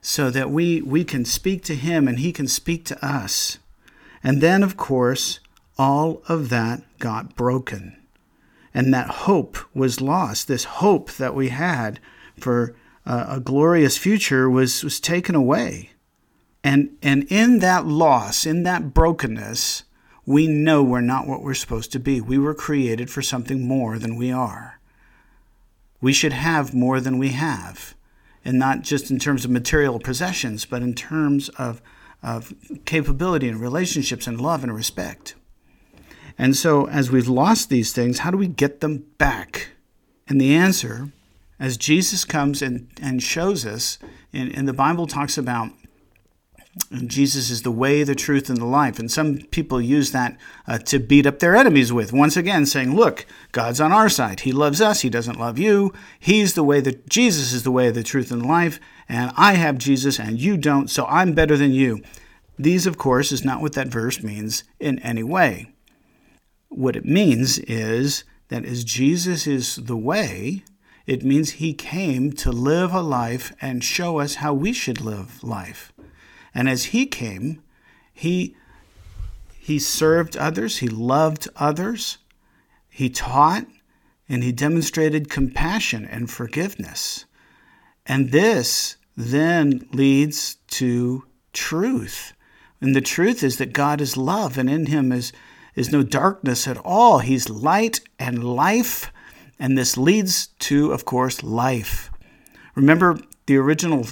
so 0.00 0.30
that 0.30 0.50
we, 0.50 0.80
we 0.82 1.04
can 1.04 1.24
speak 1.24 1.62
to 1.64 1.74
Him 1.74 2.08
and 2.08 2.18
He 2.18 2.32
can 2.32 2.48
speak 2.48 2.84
to 2.86 3.06
us. 3.06 3.58
And 4.22 4.40
then, 4.40 4.62
of 4.62 4.76
course, 4.76 5.38
all 5.78 6.22
of 6.28 6.48
that 6.48 6.82
got 6.98 7.36
broken. 7.36 7.96
And 8.76 8.92
that 8.92 9.08
hope 9.08 9.56
was 9.72 10.02
lost. 10.02 10.48
This 10.48 10.64
hope 10.64 11.10
that 11.12 11.34
we 11.34 11.48
had 11.48 11.98
for 12.38 12.76
a, 13.06 13.26
a 13.30 13.40
glorious 13.40 13.96
future 13.96 14.50
was, 14.50 14.84
was 14.84 15.00
taken 15.00 15.34
away. 15.34 15.92
And, 16.62 16.90
and 17.02 17.24
in 17.32 17.60
that 17.60 17.86
loss, 17.86 18.44
in 18.44 18.64
that 18.64 18.92
brokenness, 18.92 19.84
we 20.26 20.46
know 20.46 20.82
we're 20.82 21.00
not 21.00 21.26
what 21.26 21.42
we're 21.42 21.54
supposed 21.54 21.90
to 21.92 21.98
be. 21.98 22.20
We 22.20 22.36
were 22.36 22.52
created 22.52 23.08
for 23.08 23.22
something 23.22 23.66
more 23.66 23.98
than 23.98 24.14
we 24.14 24.30
are. 24.30 24.78
We 26.02 26.12
should 26.12 26.34
have 26.34 26.74
more 26.74 27.00
than 27.00 27.16
we 27.16 27.30
have, 27.30 27.94
and 28.44 28.58
not 28.58 28.82
just 28.82 29.10
in 29.10 29.18
terms 29.18 29.46
of 29.46 29.50
material 29.50 29.98
possessions, 30.00 30.66
but 30.66 30.82
in 30.82 30.92
terms 30.92 31.48
of, 31.50 31.80
of 32.22 32.52
capability 32.84 33.48
and 33.48 33.58
relationships 33.58 34.26
and 34.26 34.38
love 34.38 34.62
and 34.62 34.74
respect. 34.74 35.34
And 36.38 36.56
so, 36.56 36.88
as 36.88 37.10
we've 37.10 37.28
lost 37.28 37.68
these 37.68 37.92
things, 37.92 38.20
how 38.20 38.30
do 38.30 38.36
we 38.36 38.48
get 38.48 38.80
them 38.80 39.06
back? 39.18 39.70
And 40.28 40.40
the 40.40 40.54
answer, 40.54 41.10
as 41.58 41.76
Jesus 41.76 42.24
comes 42.24 42.60
and, 42.60 42.88
and 43.00 43.22
shows 43.22 43.64
us, 43.64 43.98
and, 44.32 44.54
and 44.54 44.68
the 44.68 44.72
Bible 44.72 45.06
talks 45.06 45.38
about 45.38 45.70
Jesus 46.92 47.48
is 47.48 47.62
the 47.62 47.70
way, 47.70 48.02
the 48.02 48.14
truth, 48.14 48.50
and 48.50 48.58
the 48.58 48.66
life. 48.66 48.98
And 48.98 49.10
some 49.10 49.38
people 49.38 49.80
use 49.80 50.12
that 50.12 50.36
uh, 50.66 50.78
to 50.78 50.98
beat 50.98 51.26
up 51.26 51.38
their 51.38 51.56
enemies 51.56 51.92
with. 51.92 52.12
Once 52.12 52.36
again, 52.36 52.66
saying, 52.66 52.94
look, 52.94 53.24
God's 53.52 53.80
on 53.80 53.92
our 53.92 54.10
side. 54.10 54.40
He 54.40 54.52
loves 54.52 54.80
us. 54.80 55.00
He 55.00 55.08
doesn't 55.08 55.40
love 55.40 55.58
you. 55.58 55.94
He's 56.20 56.52
the 56.52 56.62
way 56.62 56.80
that 56.82 57.08
Jesus 57.08 57.52
is 57.52 57.62
the 57.62 57.70
way, 57.70 57.90
the 57.90 58.02
truth, 58.02 58.30
and 58.30 58.42
the 58.42 58.48
life. 58.48 58.78
And 59.08 59.32
I 59.36 59.54
have 59.54 59.78
Jesus 59.78 60.20
and 60.20 60.38
you 60.38 60.56
don't, 60.58 60.90
so 60.90 61.06
I'm 61.06 61.32
better 61.32 61.56
than 61.56 61.72
you. 61.72 62.02
These, 62.58 62.86
of 62.86 62.98
course, 62.98 63.32
is 63.32 63.44
not 63.44 63.60
what 63.62 63.72
that 63.72 63.88
verse 63.88 64.22
means 64.22 64.64
in 64.78 64.98
any 64.98 65.22
way. 65.22 65.72
What 66.76 66.94
it 66.94 67.06
means 67.06 67.58
is 67.60 68.24
that 68.48 68.66
as 68.66 68.84
Jesus 68.84 69.46
is 69.46 69.76
the 69.76 69.96
way, 69.96 70.62
it 71.06 71.24
means 71.24 71.52
he 71.52 71.72
came 71.72 72.32
to 72.32 72.52
live 72.52 72.92
a 72.92 73.00
life 73.00 73.54
and 73.62 73.82
show 73.82 74.18
us 74.18 74.36
how 74.36 74.52
we 74.52 74.74
should 74.74 75.00
live 75.00 75.42
life. 75.42 75.90
And 76.54 76.68
as 76.68 76.84
he 76.86 77.06
came, 77.06 77.62
he 78.12 78.54
he 79.58 79.78
served 79.78 80.36
others, 80.36 80.76
he 80.76 80.88
loved 80.88 81.48
others, 81.56 82.18
he 82.90 83.08
taught, 83.08 83.66
and 84.28 84.44
he 84.44 84.52
demonstrated 84.52 85.30
compassion 85.30 86.04
and 86.04 86.30
forgiveness. 86.30 87.24
And 88.04 88.32
this 88.32 88.96
then 89.16 89.88
leads 89.92 90.56
to 90.72 91.24
truth. 91.54 92.34
And 92.82 92.94
the 92.94 93.00
truth 93.00 93.42
is 93.42 93.56
that 93.56 93.72
God 93.72 94.02
is 94.02 94.18
love, 94.18 94.58
and 94.58 94.68
in 94.68 94.86
him 94.86 95.10
is, 95.10 95.32
is 95.76 95.92
no 95.92 96.02
darkness 96.02 96.66
at 96.66 96.78
all. 96.78 97.20
He's 97.20 97.48
light 97.48 98.00
and 98.18 98.42
life, 98.42 99.12
and 99.58 99.78
this 99.78 99.96
leads 99.96 100.48
to, 100.58 100.90
of 100.90 101.04
course, 101.04 101.42
life. 101.44 102.10
Remember 102.74 103.18
the 103.46 103.56
original 103.56 104.06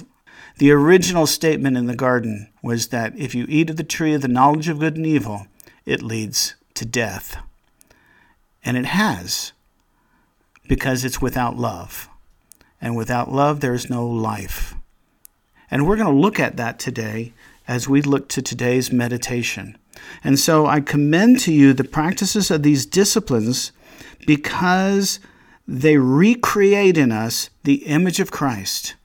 the 0.57 0.71
original 0.71 1.27
statement 1.27 1.75
in 1.75 1.87
the 1.87 1.95
garden 1.95 2.49
was 2.61 2.87
that 2.87 3.17
if 3.17 3.35
you 3.35 3.45
eat 3.49 3.69
of 3.69 3.75
the 3.75 3.83
tree 3.83 4.13
of 4.13 4.21
the 4.21 4.29
knowledge 4.29 4.69
of 4.69 4.79
good 4.79 4.95
and 4.95 5.05
evil, 5.05 5.47
it 5.85 6.01
leads 6.01 6.55
to 6.75 6.85
death. 6.85 7.37
And 8.63 8.77
it 8.77 8.85
has, 8.85 9.51
because 10.67 11.03
it's 11.03 11.21
without 11.21 11.57
love. 11.57 12.07
And 12.79 12.95
without 12.95 13.31
love, 13.31 13.59
there 13.59 13.73
is 13.73 13.89
no 13.89 14.07
life. 14.07 14.75
And 15.69 15.85
we're 15.85 15.97
going 15.97 16.13
to 16.13 16.21
look 16.21 16.39
at 16.39 16.55
that 16.55 16.79
today 16.79 17.33
as 17.67 17.89
we 17.89 18.01
look 18.01 18.29
to 18.29 18.41
today's 18.41 18.93
meditation. 18.93 19.77
And 20.23 20.39
so 20.39 20.65
I 20.65 20.81
commend 20.81 21.39
to 21.41 21.51
you 21.51 21.73
the 21.73 21.83
practices 21.83 22.51
of 22.51 22.63
these 22.63 22.85
disciplines 22.85 23.71
because 24.25 25.19
they 25.67 25.97
recreate 25.97 26.97
in 26.97 27.11
us 27.11 27.49
the 27.63 27.85
image 27.85 28.19
of 28.19 28.31
Christ 28.31 28.95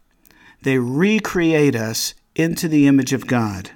they 0.63 0.79
recreate 0.79 1.75
us 1.75 2.15
into 2.35 2.69
the 2.69 2.87
image 2.87 3.13
of 3.13 3.27
God. 3.27 3.71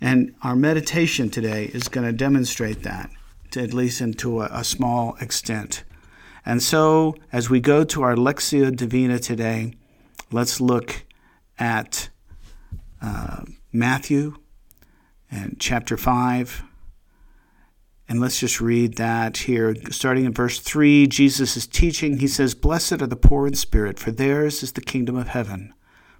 And 0.00 0.34
our 0.42 0.54
meditation 0.54 1.30
today 1.30 1.66
is 1.72 1.88
going 1.88 2.06
to 2.06 2.12
demonstrate 2.12 2.82
that, 2.82 3.10
to 3.52 3.62
at 3.62 3.72
least 3.72 4.00
into 4.00 4.42
a, 4.42 4.48
a 4.52 4.64
small 4.64 5.16
extent. 5.20 5.84
And 6.44 6.62
so, 6.62 7.14
as 7.32 7.50
we 7.50 7.60
go 7.60 7.82
to 7.84 8.02
our 8.02 8.14
Lectio 8.14 8.74
Divina 8.74 9.18
today, 9.18 9.72
let's 10.30 10.60
look 10.60 11.04
at 11.58 12.10
uh, 13.00 13.42
Matthew 13.72 14.36
and 15.30 15.56
chapter 15.58 15.96
5. 15.96 16.62
And 18.08 18.20
let's 18.20 18.38
just 18.38 18.60
read 18.60 18.96
that 18.96 19.38
here. 19.38 19.74
Starting 19.90 20.24
in 20.24 20.32
verse 20.32 20.60
3, 20.60 21.06
Jesus 21.08 21.56
is 21.56 21.66
teaching. 21.66 22.18
He 22.18 22.28
says, 22.28 22.54
Blessed 22.54 23.02
are 23.02 23.06
the 23.06 23.16
poor 23.16 23.46
in 23.46 23.54
spirit, 23.54 23.98
for 23.98 24.12
theirs 24.12 24.62
is 24.62 24.72
the 24.72 24.80
kingdom 24.80 25.16
of 25.16 25.28
heaven. 25.28 25.74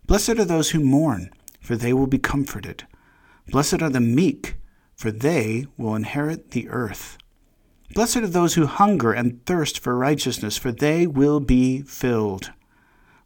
Blessed 0.07 0.31
are 0.31 0.45
those 0.45 0.71
who 0.71 0.81
mourn, 0.81 1.31
for 1.61 1.77
they 1.77 1.93
will 1.93 2.07
be 2.07 2.19
comforted. 2.19 2.87
Blessed 3.49 3.83
are 3.83 3.91
the 3.91 4.01
meek, 4.01 4.57
for 4.97 5.13
they 5.13 5.67
will 5.77 5.95
inherit 5.95 6.51
the 6.51 6.69
earth. 6.69 7.19
Blessed 7.95 8.17
are 8.17 8.27
those 8.27 8.55
who 8.55 8.67
hunger 8.67 9.13
and 9.13 9.45
thirst 9.47 9.79
for 9.79 9.97
righteousness, 9.97 10.57
for 10.57 10.73
they 10.73 11.07
will 11.07 11.39
be 11.39 11.83
filled. 11.83 12.53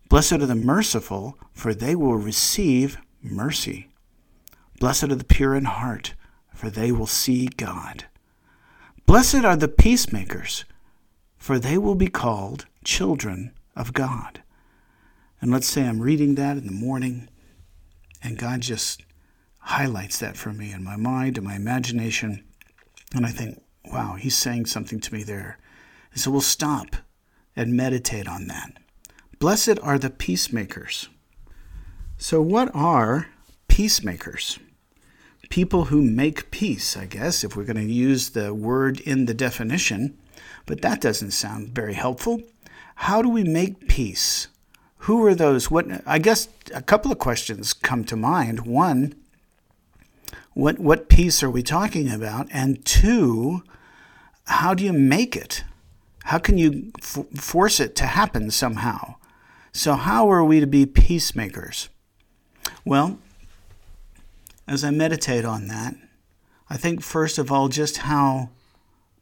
Blessed 0.09 0.33
are 0.33 0.47
the 0.47 0.55
merciful, 0.55 1.39
for 1.53 1.73
they 1.73 1.95
will 1.95 2.17
receive 2.17 2.99
mercy. 3.23 3.90
Blessed 4.81 5.05
are 5.05 5.15
the 5.15 5.25
pure 5.25 5.55
in 5.55 5.67
heart, 5.67 6.15
for 6.55 6.71
they 6.71 6.91
will 6.91 7.07
see 7.07 7.49
God. 7.49 8.07
Blessed 9.05 9.45
are 9.45 9.55
the 9.57 9.69
peacemakers, 9.69 10.65
for 11.37 11.59
they 11.59 11.77
will 11.77 11.95
be 11.95 12.09
called 12.09 12.65
children 12.83 13.53
of 13.77 13.93
God. 13.93 14.43
And 15.39 15.51
let's 15.51 15.67
say 15.67 15.87
I'm 15.87 16.01
reading 16.01 16.35
that 16.37 16.57
in 16.57 16.67
the 16.67 16.73
morning, 16.73 17.29
and 18.25 18.39
God 18.39 18.63
just 18.63 19.03
highlights 19.59 20.19
that 20.19 20.39
for 20.39 20.51
me 20.51 20.73
in 20.73 20.83
my 20.83 20.97
mind 20.97 21.37
and 21.37 21.47
my 21.47 21.57
imagination. 21.57 22.43
And 23.15 23.27
I 23.27 23.31
think, 23.31 23.63
wow, 23.85 24.15
he's 24.15 24.37
saying 24.37 24.65
something 24.65 24.99
to 25.01 25.13
me 25.13 25.23
there. 25.23 25.59
And 26.13 26.23
so 26.23 26.31
we'll 26.31 26.41
stop 26.41 26.97
and 27.55 27.77
meditate 27.77 28.27
on 28.27 28.47
that. 28.47 28.73
Blessed 29.39 29.79
are 29.83 29.99
the 29.99 30.09
peacemakers. 30.09 31.11
So, 32.17 32.41
what 32.41 32.71
are 32.75 33.29
peacemakers? 33.69 34.59
People 35.51 35.87
who 35.87 36.01
make 36.01 36.51
peace, 36.51 36.97
I 36.97 37.05
guess, 37.05 37.45
if 37.45 37.55
we're 37.55 37.65
going 37.65 37.87
to 37.87 37.93
use 37.93 38.31
the 38.31 38.55
word 38.55 39.01
in 39.01 39.27
the 39.27 39.35
definition, 39.35 40.17
but 40.65 40.81
that 40.81 41.01
doesn't 41.03 41.33
sound 41.33 41.75
very 41.75 41.95
helpful. 41.95 42.41
How 42.95 43.21
do 43.21 43.29
we 43.29 43.45
make 43.45 43.89
peace? 43.89 44.49
Who 45.05 45.25
are 45.27 45.35
those? 45.35 45.71
What 45.71 45.87
I 46.07 46.19
guess 46.19 46.49
a 46.75 46.83
couple 46.83 47.11
of 47.11 47.19
questions 47.19 47.73
come 47.73 48.05
to 48.05 48.17
mind. 48.17 48.67
One, 48.67 49.15
what 50.53 50.79
what 50.79 51.09
peace 51.09 51.43
are 51.43 51.51
we 51.51 51.63
talking 51.63 52.11
about? 52.11 52.47
And 52.51 52.85
two, 52.85 53.63
how 54.45 54.75
do 54.75 54.85
you 54.85 54.93
make 54.93 55.37
it? 55.37 55.65
How 56.25 56.39
can 56.39 56.59
you 56.59 56.93
f- 57.01 57.27
force 57.35 57.81
it 57.81 57.97
to 57.97 58.07
happen 58.07 58.51
somehow? 58.51 59.17
So 59.73 59.95
how 59.95 60.31
are 60.31 60.45
we 60.45 60.61
to 60.61 60.67
be 60.67 60.85
peacemakers? 60.87 61.89
Well, 62.85 63.19
as 64.71 64.85
I 64.85 64.91
meditate 64.93 65.45
on 65.45 65.67
that, 65.67 65.97
I 66.71 66.77
think 66.77 67.03
first 67.03 67.39
of 67.39 67.51
all 67.51 67.69
just 67.69 67.99
how 67.99 68.51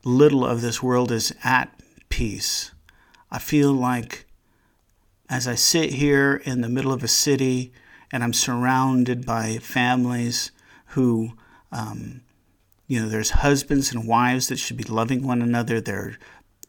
little 0.04 0.44
of 0.44 0.60
this 0.60 0.82
world 0.82 1.10
is 1.10 1.34
at 1.42 1.74
peace. 2.10 2.70
I 3.30 3.38
feel 3.38 3.72
like 3.72 4.26
as 5.30 5.48
I 5.48 5.54
sit 5.54 5.94
here 5.94 6.42
in 6.44 6.60
the 6.60 6.68
middle 6.68 6.92
of 6.92 7.02
a 7.02 7.08
city 7.08 7.72
and 8.12 8.22
I'm 8.22 8.34
surrounded 8.34 9.24
by 9.24 9.56
families 9.56 10.52
who, 10.88 11.32
um, 11.72 12.20
you 12.86 13.00
know, 13.00 13.08
there's 13.08 13.30
husbands 13.30 13.90
and 13.90 14.06
wives 14.06 14.48
that 14.48 14.58
should 14.58 14.76
be 14.76 14.84
loving 14.84 15.26
one 15.26 15.40
another. 15.40 15.80
There 15.80 15.98
are 15.98 16.18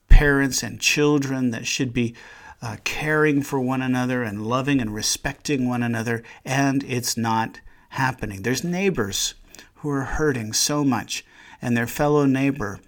parents 0.08 0.64
and 0.64 0.80
children 0.80 1.52
that 1.52 1.68
should 1.68 1.94
be 1.94 2.16
uh, 2.62 2.78
caring 2.86 3.42
for 3.42 3.60
one 3.60 3.82
another 3.82 4.24
and 4.24 4.48
loving 4.48 4.80
and 4.80 4.96
respecting 4.96 5.68
one 5.68 5.84
another, 5.84 6.24
and 6.46 6.86
it's 6.86 7.18
not 7.18 7.60
happening. 7.90 8.42
There's 8.42 8.64
neighbors 8.64 9.36
who 9.76 9.90
are 9.90 10.04
hurting 10.04 10.54
so 10.54 10.84
much, 10.84 11.26
and 11.62 11.76
their 11.76 11.88
fellow 11.88 12.26
neighbor 12.26 12.80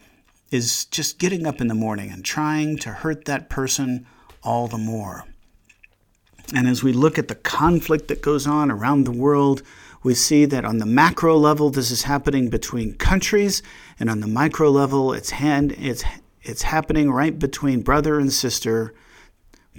is 0.52 0.86
just 0.86 1.18
getting 1.18 1.46
up 1.46 1.62
in 1.62 1.68
the 1.68 1.76
morning 1.76 2.12
and 2.12 2.24
trying 2.24 2.78
to 2.78 2.90
hurt 2.90 3.26
that 3.26 3.50
person 3.50 4.06
all 4.44 4.68
the 4.68 4.78
more. 4.78 5.26
And 6.54 6.68
as 6.68 6.84
we 6.84 6.92
look 6.92 7.18
at 7.18 7.30
the 7.30 7.36
conflict 7.36 8.10
that 8.10 8.22
goes 8.22 8.46
on 8.46 8.70
around 8.70 9.06
the 9.06 9.12
world, 9.12 9.62
we 10.04 10.14
see 10.14 10.46
that 10.46 10.66
on 10.66 10.80
the 10.80 10.86
macro 10.86 11.38
level, 11.38 11.70
this 11.70 11.92
is 11.92 12.04
happening 12.04 12.50
between 12.50 12.96
countries, 12.96 13.62
and 14.00 14.10
on 14.10 14.20
the 14.20 14.28
micro 14.28 14.70
level, 14.70 15.14
it's, 15.14 15.30
hand, 15.30 15.74
it's, 15.78 16.04
it's 16.42 16.64
happening 16.64 17.12
right 17.12 17.38
between 17.38 17.82
brother 17.82 18.20
and 18.20 18.34
sister, 18.34 18.94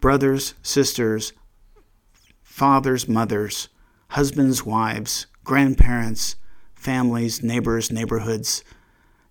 brothers, 0.00 0.54
sisters, 0.62 1.32
fathers, 2.42 3.08
mothers, 3.08 3.68
husbands, 4.12 4.62
wives, 4.62 5.26
grandparents, 5.42 6.36
families, 6.74 7.42
neighbors, 7.42 7.90
neighborhoods. 7.90 8.62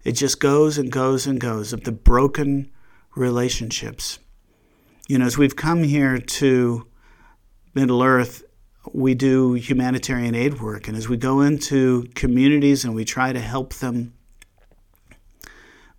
It 0.03 0.13
just 0.13 0.39
goes 0.39 0.79
and 0.79 0.91
goes 0.91 1.27
and 1.27 1.39
goes 1.39 1.71
of 1.71 1.83
the 1.83 1.91
broken 1.91 2.71
relationships. 3.15 4.17
You 5.07 5.19
know, 5.19 5.25
as 5.25 5.37
we've 5.37 5.55
come 5.55 5.83
here 5.83 6.17
to 6.17 6.87
Middle 7.75 8.01
Earth, 8.01 8.43
we 8.91 9.13
do 9.13 9.53
humanitarian 9.53 10.33
aid 10.33 10.59
work. 10.59 10.87
And 10.87 10.97
as 10.97 11.07
we 11.07 11.15
go 11.15 11.41
into 11.41 12.07
communities 12.15 12.83
and 12.83 12.95
we 12.95 13.05
try 13.05 13.33
to 13.33 13.39
help 13.39 13.75
them, 13.75 14.13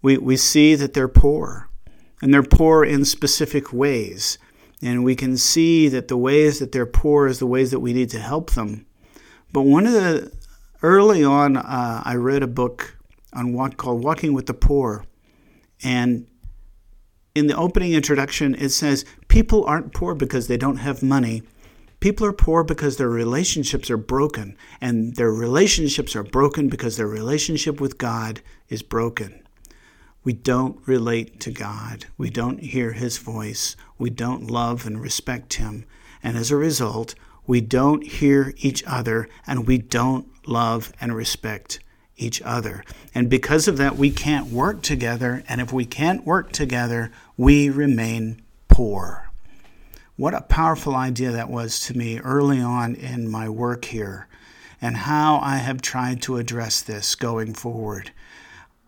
we, 0.02 0.18
we 0.18 0.36
see 0.36 0.74
that 0.74 0.92
they're 0.92 1.06
poor. 1.06 1.68
And 2.20 2.34
they're 2.34 2.42
poor 2.42 2.84
in 2.84 3.04
specific 3.04 3.72
ways. 3.72 4.38
And 4.82 5.04
we 5.04 5.14
can 5.14 5.36
see 5.36 5.88
that 5.88 6.08
the 6.08 6.16
ways 6.16 6.58
that 6.58 6.72
they're 6.72 6.86
poor 6.86 7.28
is 7.28 7.38
the 7.38 7.46
ways 7.46 7.70
that 7.70 7.80
we 7.80 7.92
need 7.92 8.10
to 8.10 8.18
help 8.18 8.50
them. 8.50 8.84
But 9.52 9.62
one 9.62 9.86
of 9.86 9.92
the, 9.92 10.32
early 10.82 11.22
on, 11.22 11.56
uh, 11.56 12.02
I 12.04 12.16
read 12.16 12.42
a 12.42 12.48
book 12.48 12.96
on 13.32 13.52
what 13.52 13.76
called 13.76 14.02
Walking 14.02 14.32
with 14.32 14.46
the 14.46 14.54
Poor. 14.54 15.04
And 15.84 16.26
in 17.34 17.46
the 17.46 17.56
opening 17.56 17.92
introduction, 17.92 18.54
it 18.56 18.70
says, 18.70 19.04
People 19.28 19.64
aren't 19.64 19.94
poor 19.94 20.14
because 20.14 20.48
they 20.48 20.56
don't 20.56 20.76
have 20.76 21.02
money. 21.02 21.42
People 22.00 22.26
are 22.26 22.32
poor 22.32 22.64
because 22.64 22.96
their 22.96 23.08
relationships 23.08 23.88
are 23.88 23.96
broken, 23.96 24.56
and 24.80 25.14
their 25.14 25.30
relationships 25.30 26.16
are 26.16 26.24
broken 26.24 26.68
because 26.68 26.96
their 26.96 27.06
relationship 27.06 27.80
with 27.80 27.96
God 27.96 28.42
is 28.68 28.82
broken. 28.82 29.41
We 30.24 30.32
don't 30.32 30.78
relate 30.86 31.40
to 31.40 31.50
God. 31.50 32.06
We 32.16 32.30
don't 32.30 32.60
hear 32.60 32.92
His 32.92 33.18
voice. 33.18 33.76
We 33.98 34.10
don't 34.10 34.50
love 34.50 34.86
and 34.86 35.00
respect 35.00 35.54
Him. 35.54 35.84
And 36.22 36.36
as 36.36 36.50
a 36.50 36.56
result, 36.56 37.14
we 37.46 37.60
don't 37.60 38.06
hear 38.06 38.54
each 38.58 38.84
other 38.86 39.28
and 39.46 39.66
we 39.66 39.78
don't 39.78 40.28
love 40.46 40.92
and 41.00 41.14
respect 41.14 41.80
each 42.16 42.40
other. 42.42 42.84
And 43.14 43.28
because 43.28 43.66
of 43.66 43.78
that, 43.78 43.96
we 43.96 44.10
can't 44.10 44.52
work 44.52 44.82
together. 44.82 45.42
And 45.48 45.60
if 45.60 45.72
we 45.72 45.84
can't 45.84 46.24
work 46.24 46.52
together, 46.52 47.10
we 47.36 47.68
remain 47.68 48.42
poor. 48.68 49.30
What 50.16 50.34
a 50.34 50.42
powerful 50.42 50.94
idea 50.94 51.32
that 51.32 51.50
was 51.50 51.80
to 51.80 51.96
me 51.96 52.20
early 52.20 52.60
on 52.60 52.94
in 52.94 53.28
my 53.28 53.48
work 53.48 53.86
here, 53.86 54.28
and 54.80 54.96
how 54.98 55.38
I 55.38 55.56
have 55.56 55.80
tried 55.80 56.22
to 56.22 56.36
address 56.36 56.82
this 56.82 57.14
going 57.14 57.54
forward. 57.54 58.12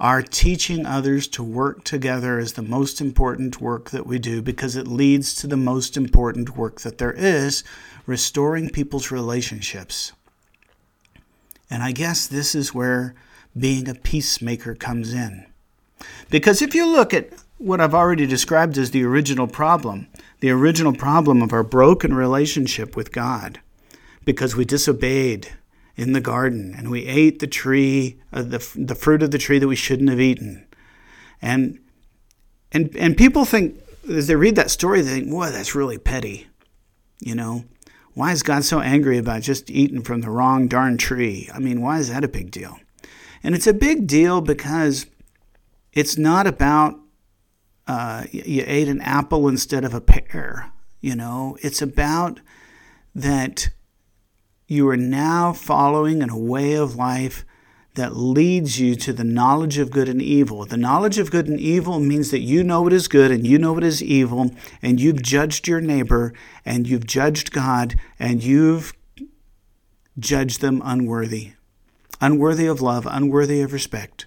Our 0.05 0.21
teaching 0.21 0.85
others 0.85 1.27
to 1.29 1.43
work 1.43 1.83
together 1.83 2.39
is 2.39 2.53
the 2.53 2.63
most 2.63 3.01
important 3.01 3.59
work 3.59 3.89
that 3.89 4.07
we 4.07 4.19
do 4.19 4.43
because 4.43 4.77
it 4.77 4.87
leads 4.87 5.35
to 5.37 5.47
the 5.47 5.57
most 5.57 5.97
important 5.97 6.59
work 6.59 6.83
that 6.83 6.99
there 6.99 7.15
is 7.15 7.65
restoring 8.05 8.69
people's 8.69 9.11
relationships. 9.11 10.13
And 11.71 11.83
I 11.83 11.93
guess 11.93 12.27
this 12.27 12.55
is 12.55 12.75
where 12.75 13.15
being 13.57 13.89
a 13.89 13.95
peacemaker 13.95 14.75
comes 14.75 15.15
in. 15.15 15.47
Because 16.29 16.61
if 16.61 16.75
you 16.75 16.87
look 16.87 17.15
at 17.15 17.31
what 17.57 17.81
I've 17.81 17.95
already 17.95 18.27
described 18.27 18.77
as 18.77 18.91
the 18.91 19.05
original 19.05 19.47
problem, 19.47 20.09
the 20.41 20.51
original 20.51 20.93
problem 20.93 21.41
of 21.41 21.55
our 21.55 21.65
broken 21.65 22.13
relationship 22.13 22.95
with 22.95 23.11
God, 23.11 23.59
because 24.27 24.55
we 24.55 24.67
disobeyed 24.67 25.57
in 25.97 26.13
the 26.13 26.21
garden 26.21 26.75
and 26.77 26.91
we 26.91 27.07
ate 27.07 27.39
the 27.39 27.47
tree, 27.47 28.21
uh, 28.33 28.43
the, 28.43 28.67
the 28.77 28.95
fruit 28.95 29.23
of 29.23 29.31
the 29.31 29.39
tree 29.39 29.59
that 29.59 29.69
we 29.69 29.77
shouldn't 29.77 30.11
have 30.11 30.21
eaten. 30.21 30.67
And, 31.41 31.79
and, 32.73 32.95
and 32.97 33.17
people 33.17 33.45
think, 33.45 33.81
as 34.11 34.27
they 34.27 34.37
read 34.37 34.57
that 34.57 34.71
story, 34.71 35.01
they 35.01 35.21
think, 35.21 35.31
boy, 35.31 35.51
that's 35.51 35.75
really 35.75 35.99
petty. 35.99 36.49
You 37.21 37.35
know, 37.35 37.65
why 38.15 38.33
is 38.33 38.43
God 38.43 38.65
so 38.65 38.81
angry 38.81 39.19
about 39.19 39.43
just 39.43 39.71
eating 39.71 40.03
from 40.03 40.21
the 40.21 40.31
wrong 40.31 40.69
darn 40.69 40.99
tree? 40.99 41.49
I 41.55 41.59
mean, 41.59 41.81
why 41.81 41.99
is 41.99 42.11
that 42.11 42.25
a 42.25 42.29
big 42.29 42.51
deal? 42.51 42.79
And 43.43 43.55
it's 43.55 43.67
a 43.67 43.75
big 43.75 44.07
deal 44.07 44.41
because 44.41 45.07
it's 45.93 46.19
not 46.19 46.47
about 46.47 46.99
uh, 47.87 48.25
you 48.33 48.65
ate 48.67 48.89
an 48.89 49.01
apple 49.03 49.49
instead 49.49 49.85
of 49.85 49.95
a 49.95 50.01
pear. 50.01 50.73
You 51.01 51.15
know, 51.15 51.57
it's 51.61 51.83
about 51.83 52.41
that 53.15 53.69
you 54.67 54.89
are 54.89 54.97
now 54.97 55.53
following 55.53 56.23
in 56.23 56.31
a 56.31 56.39
way 56.39 56.75
of 56.75 56.97
life 56.97 57.45
that 57.95 58.17
leads 58.17 58.81
you 58.81 58.97
to 58.97 59.13
the 59.13 59.25
knowledge 59.25 59.79
of 59.79 59.91
good 59.91 60.09
and 60.09 60.21
evil. 60.21 60.65
The 60.65 60.77
knowledge 60.77 61.19
of 61.19 61.31
good 61.31 61.47
and 61.47 61.61
evil 61.61 62.01
means 62.01 62.31
that 62.31 62.41
you 62.41 62.65
know 62.65 62.83
what 62.83 62.93
is 62.93 63.07
good 63.07 63.31
and 63.31 63.47
you 63.47 63.59
know 63.59 63.73
what 63.73 63.85
is 63.85 64.03
evil, 64.03 64.51
and 64.83 65.01
you've 65.01 65.23
judged 65.23 65.69
your 65.69 65.81
neighbor 65.81 66.33
and 66.65 66.89
you've 66.89 67.07
judged 67.07 67.53
God 67.53 67.95
and 68.19 68.43
you've 68.43 68.95
judged 70.19 70.61
them 70.61 70.83
unworthy, 70.85 71.53
unworthy 72.21 72.67
of 72.67 72.81
love, 72.81 73.07
unworthy 73.09 73.61
of 73.61 73.73
respect. 73.73 74.27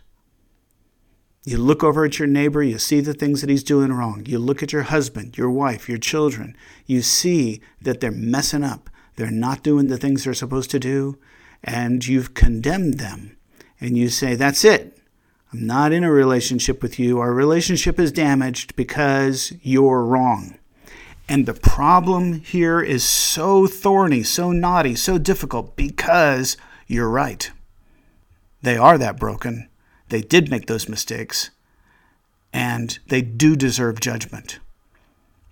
You 1.43 1.57
look 1.57 1.83
over 1.83 2.03
at 2.03 2.19
your 2.19 2.27
neighbor, 2.27 2.61
you 2.61 2.77
see 2.77 2.99
the 2.99 3.13
things 3.13 3.39
that 3.41 3.49
he's 3.49 3.63
doing 3.63 3.93
wrong. 3.93 4.25
You 4.25 4.37
look 4.37 4.61
at 4.61 4.73
your 4.73 4.83
husband, 4.83 5.37
your 5.37 5.49
wife, 5.49 5.87
your 5.87 5.97
children. 5.97 6.57
You 6.85 7.01
see 7.01 7.61
that 7.81 8.01
they're 8.01 8.11
messing 8.11 8.63
up. 8.63 8.89
They're 9.17 9.31
not 9.31 9.63
doing 9.63 9.87
the 9.87 9.97
things 9.97 10.23
they're 10.23 10.33
supposed 10.33 10.71
to 10.71 10.79
do, 10.79 11.17
and 11.63 12.05
you've 12.05 12.33
condemned 12.33 12.99
them 12.99 13.37
and 13.79 13.97
you 13.97 14.09
say, 14.09 14.35
That's 14.35 14.63
it. 14.63 14.97
I'm 15.51 15.65
not 15.65 15.91
in 15.91 16.03
a 16.03 16.11
relationship 16.11 16.81
with 16.81 16.99
you. 16.99 17.19
Our 17.19 17.33
relationship 17.33 17.99
is 17.99 18.11
damaged 18.11 18.75
because 18.75 19.53
you're 19.61 20.03
wrong. 20.03 20.57
And 21.29 21.45
the 21.45 21.53
problem 21.53 22.41
here 22.41 22.81
is 22.81 23.03
so 23.03 23.67
thorny, 23.67 24.23
so 24.23 24.51
knotty, 24.51 24.95
so 24.95 25.17
difficult 25.17 25.75
because 25.75 26.57
you're 26.85 27.09
right. 27.09 27.49
They 28.61 28.77
are 28.77 28.97
that 28.97 29.19
broken. 29.19 29.69
They 30.09 30.21
did 30.21 30.49
make 30.49 30.67
those 30.67 30.89
mistakes. 30.89 31.49
And 32.53 32.97
they 33.07 33.21
do 33.21 33.55
deserve 33.55 33.99
judgment. 33.99 34.59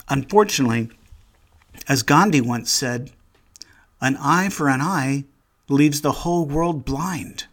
Unfortunately, 0.08 0.90
as 1.88 2.04
Gandhi 2.04 2.42
once 2.42 2.72
said, 2.72 3.12
an 4.02 4.18
eye 4.18 4.50
for 4.50 4.70
an 4.70 4.82
eye 4.82 5.25
leaves 5.68 6.02
the 6.02 6.12
whole 6.12 6.46
world 6.46 6.86
blind. 6.86 7.46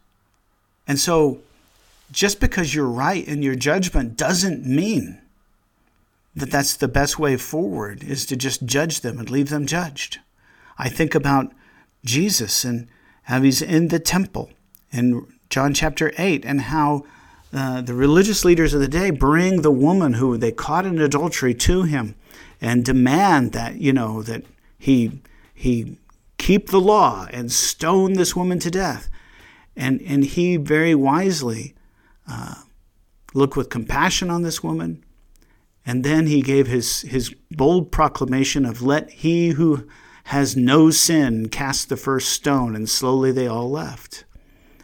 And 0.86 0.98
so, 0.98 1.40
just 2.10 2.40
because 2.40 2.74
you're 2.74 2.88
right 2.88 3.26
in 3.26 3.42
your 3.42 3.54
judgment 3.54 4.16
doesn't 4.16 4.66
mean 4.66 5.22
that 6.34 6.50
that's 6.50 6.76
the 6.76 6.88
best 6.88 7.18
way 7.18 7.36
forward 7.36 8.02
is 8.02 8.26
to 8.26 8.36
just 8.36 8.64
judge 8.64 9.00
them 9.00 9.18
and 9.18 9.30
leave 9.30 9.48
them 9.48 9.66
judged. 9.66 10.18
I 10.78 10.88
think 10.88 11.14
about 11.14 11.52
Jesus 12.04 12.64
and 12.64 12.88
how 13.24 13.40
he's 13.42 13.62
in 13.62 13.88
the 13.88 13.98
temple 13.98 14.50
in 14.90 15.26
John 15.50 15.74
chapter 15.74 16.12
8 16.18 16.44
and 16.44 16.62
how 16.62 17.04
uh, 17.52 17.82
the 17.82 17.94
religious 17.94 18.44
leaders 18.44 18.72
of 18.72 18.80
the 18.80 18.88
day 18.88 19.10
bring 19.10 19.60
the 19.60 19.70
woman 19.70 20.14
who 20.14 20.36
they 20.36 20.52
caught 20.52 20.86
in 20.86 20.98
adultery 20.98 21.54
to 21.54 21.82
him 21.82 22.14
and 22.60 22.84
demand 22.84 23.52
that, 23.52 23.76
you 23.76 23.92
know, 23.92 24.22
that 24.22 24.42
he, 24.78 25.20
he 25.54 25.96
keep 26.42 26.70
the 26.70 26.80
law 26.80 27.28
and 27.30 27.52
stone 27.52 28.14
this 28.14 28.34
woman 28.34 28.58
to 28.58 28.70
death. 28.70 29.08
And, 29.76 30.02
and 30.02 30.24
he 30.24 30.56
very 30.56 30.94
wisely 30.94 31.74
uh, 32.28 32.56
looked 33.32 33.56
with 33.56 33.70
compassion 33.70 34.28
on 34.28 34.42
this 34.42 34.60
woman. 34.60 35.04
And 35.86 36.02
then 36.02 36.26
he 36.26 36.42
gave 36.42 36.66
his, 36.66 37.02
his 37.02 37.32
bold 37.52 37.92
proclamation 37.92 38.64
of, 38.64 38.82
Let 38.82 39.08
he 39.10 39.50
who 39.50 39.86
has 40.24 40.56
no 40.56 40.90
sin 40.90 41.48
cast 41.48 41.88
the 41.88 41.96
first 41.96 42.30
stone. 42.30 42.74
And 42.74 42.88
slowly 42.88 43.30
they 43.30 43.46
all 43.46 43.70
left. 43.70 44.24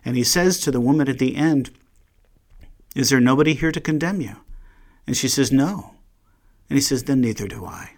And 0.05 0.17
he 0.17 0.25
says 0.25 0.61
to 0.61 0.71
the 0.71 0.81
woman 0.81 1.09
at 1.09 1.19
the 1.19 1.35
end, 1.35 1.71
Is 2.95 3.11
there 3.11 3.21
nobody 3.21 3.55
here 3.55 3.73
to 3.73 3.81
condemn 3.81 4.21
you? 4.21 4.37
And 5.09 5.17
she 5.17 5.29
says, 5.29 5.51
No. 5.51 5.97
And 6.71 6.77
he 6.77 6.83
says, 6.83 7.05
Then 7.05 7.21
neither 7.21 7.49
do 7.49 7.67
I. 7.67 7.91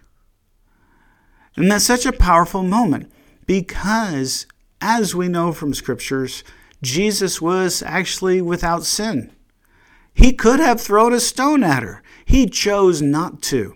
And 1.55 1.69
that's 1.69 1.85
such 1.85 2.07
a 2.07 2.11
powerful 2.11 2.63
moment 2.63 3.11
because, 3.51 4.47
as 4.79 5.13
we 5.13 5.27
know 5.27 5.51
from 5.51 5.73
scriptures, 5.73 6.41
Jesus 6.81 7.41
was 7.41 7.83
actually 7.83 8.41
without 8.41 8.85
sin. 8.85 9.29
He 10.13 10.31
could 10.31 10.61
have 10.61 10.79
thrown 10.79 11.11
a 11.11 11.19
stone 11.19 11.61
at 11.61 11.83
her. 11.83 12.01
He 12.23 12.45
chose 12.45 13.01
not 13.01 13.41
to. 13.51 13.75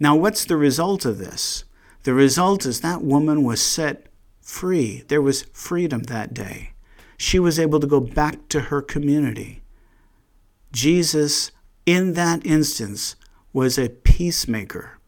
Now, 0.00 0.16
what's 0.16 0.44
the 0.44 0.56
result 0.56 1.04
of 1.04 1.18
this? 1.18 1.62
The 2.02 2.12
result 2.12 2.66
is 2.66 2.80
that 2.80 3.04
woman 3.04 3.44
was 3.44 3.62
set 3.62 4.08
free. 4.40 5.04
There 5.06 5.22
was 5.22 5.42
freedom 5.52 6.02
that 6.08 6.34
day. 6.34 6.72
She 7.16 7.38
was 7.38 7.60
able 7.60 7.78
to 7.78 7.86
go 7.86 8.00
back 8.00 8.48
to 8.48 8.62
her 8.62 8.82
community. 8.82 9.62
Jesus, 10.72 11.52
in 11.86 12.14
that 12.14 12.44
instance, 12.44 13.14
was 13.52 13.78
a 13.78 13.90
peacemaker. 13.90 14.98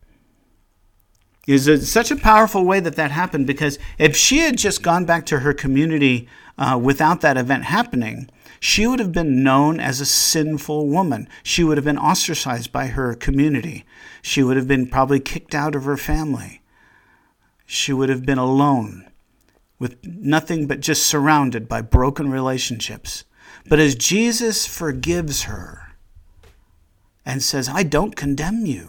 Is 1.47 1.93
such 1.93 2.11
a 2.11 2.17
powerful 2.17 2.65
way 2.65 2.81
that 2.81 2.97
that 2.97 3.11
happened 3.11 3.47
because 3.47 3.79
if 3.99 4.17
she 4.17 4.39
had 4.39 4.57
just 4.57 4.83
gone 4.83 5.05
back 5.05 5.27
to 5.27 5.41
her 5.41 5.53
community 5.53 6.27
uh, 6.57 6.81
without 6.83 7.21
that 7.21 7.37
event 7.37 7.65
happening, 7.65 8.31
she 8.61 8.87
would 8.87 8.99
have 8.99 9.13
been 9.13 9.43
known 9.43 9.79
as 9.79 10.01
a 10.01 10.07
sinful 10.07 10.89
woman. 10.89 11.29
She 11.43 11.63
would 11.63 11.77
have 11.77 11.85
been 11.85 11.99
ostracized 11.99 12.73
by 12.73 12.87
her 12.87 13.15
community. 13.15 13.85
She 14.23 14.43
would 14.43 14.57
have 14.57 14.67
been 14.67 14.87
probably 14.87 15.21
kicked 15.21 15.55
out 15.55 15.75
of 15.75 15.85
her 15.85 15.99
family. 15.99 16.63
She 17.67 17.93
would 17.93 18.09
have 18.09 18.25
been 18.25 18.39
alone 18.39 19.11
with 19.79 20.03
nothing 20.03 20.67
but 20.67 20.81
just 20.81 21.05
surrounded 21.05 21.69
by 21.69 21.83
broken 21.83 22.31
relationships. 22.31 23.25
But 23.69 23.81
as 23.81 23.95
Jesus 23.95 24.67
forgives 24.67 25.43
her 25.43 25.95
and 27.27 27.43
says, 27.43 27.69
I 27.69 27.83
don't 27.83 28.17
condemn 28.17 28.65
you, 28.65 28.89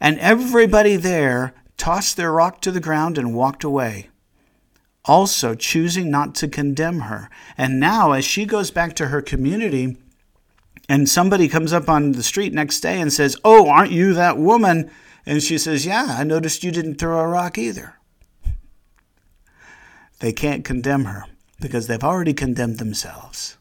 and 0.00 0.18
everybody 0.18 0.96
there 0.96 1.54
tossed 1.76 2.16
their 2.16 2.32
rock 2.32 2.60
to 2.62 2.70
the 2.70 2.80
ground 2.80 3.18
and 3.18 3.34
walked 3.34 3.64
away, 3.64 4.08
also 5.04 5.54
choosing 5.54 6.10
not 6.10 6.34
to 6.36 6.48
condemn 6.48 7.00
her. 7.00 7.30
And 7.56 7.80
now, 7.80 8.12
as 8.12 8.24
she 8.24 8.44
goes 8.44 8.70
back 8.70 8.94
to 8.96 9.08
her 9.08 9.22
community, 9.22 9.96
and 10.88 11.08
somebody 11.08 11.48
comes 11.48 11.72
up 11.72 11.88
on 11.88 12.12
the 12.12 12.22
street 12.22 12.52
next 12.52 12.80
day 12.80 13.00
and 13.00 13.12
says, 13.12 13.36
Oh, 13.44 13.68
aren't 13.68 13.92
you 13.92 14.14
that 14.14 14.38
woman? 14.38 14.90
And 15.24 15.42
she 15.42 15.58
says, 15.58 15.84
Yeah, 15.84 16.16
I 16.18 16.24
noticed 16.24 16.64
you 16.64 16.70
didn't 16.70 16.96
throw 16.96 17.18
a 17.18 17.26
rock 17.26 17.58
either. 17.58 17.94
They 20.20 20.32
can't 20.32 20.64
condemn 20.64 21.04
her 21.04 21.24
because 21.60 21.86
they've 21.86 22.04
already 22.04 22.32
condemned 22.32 22.78
themselves. 22.78 23.56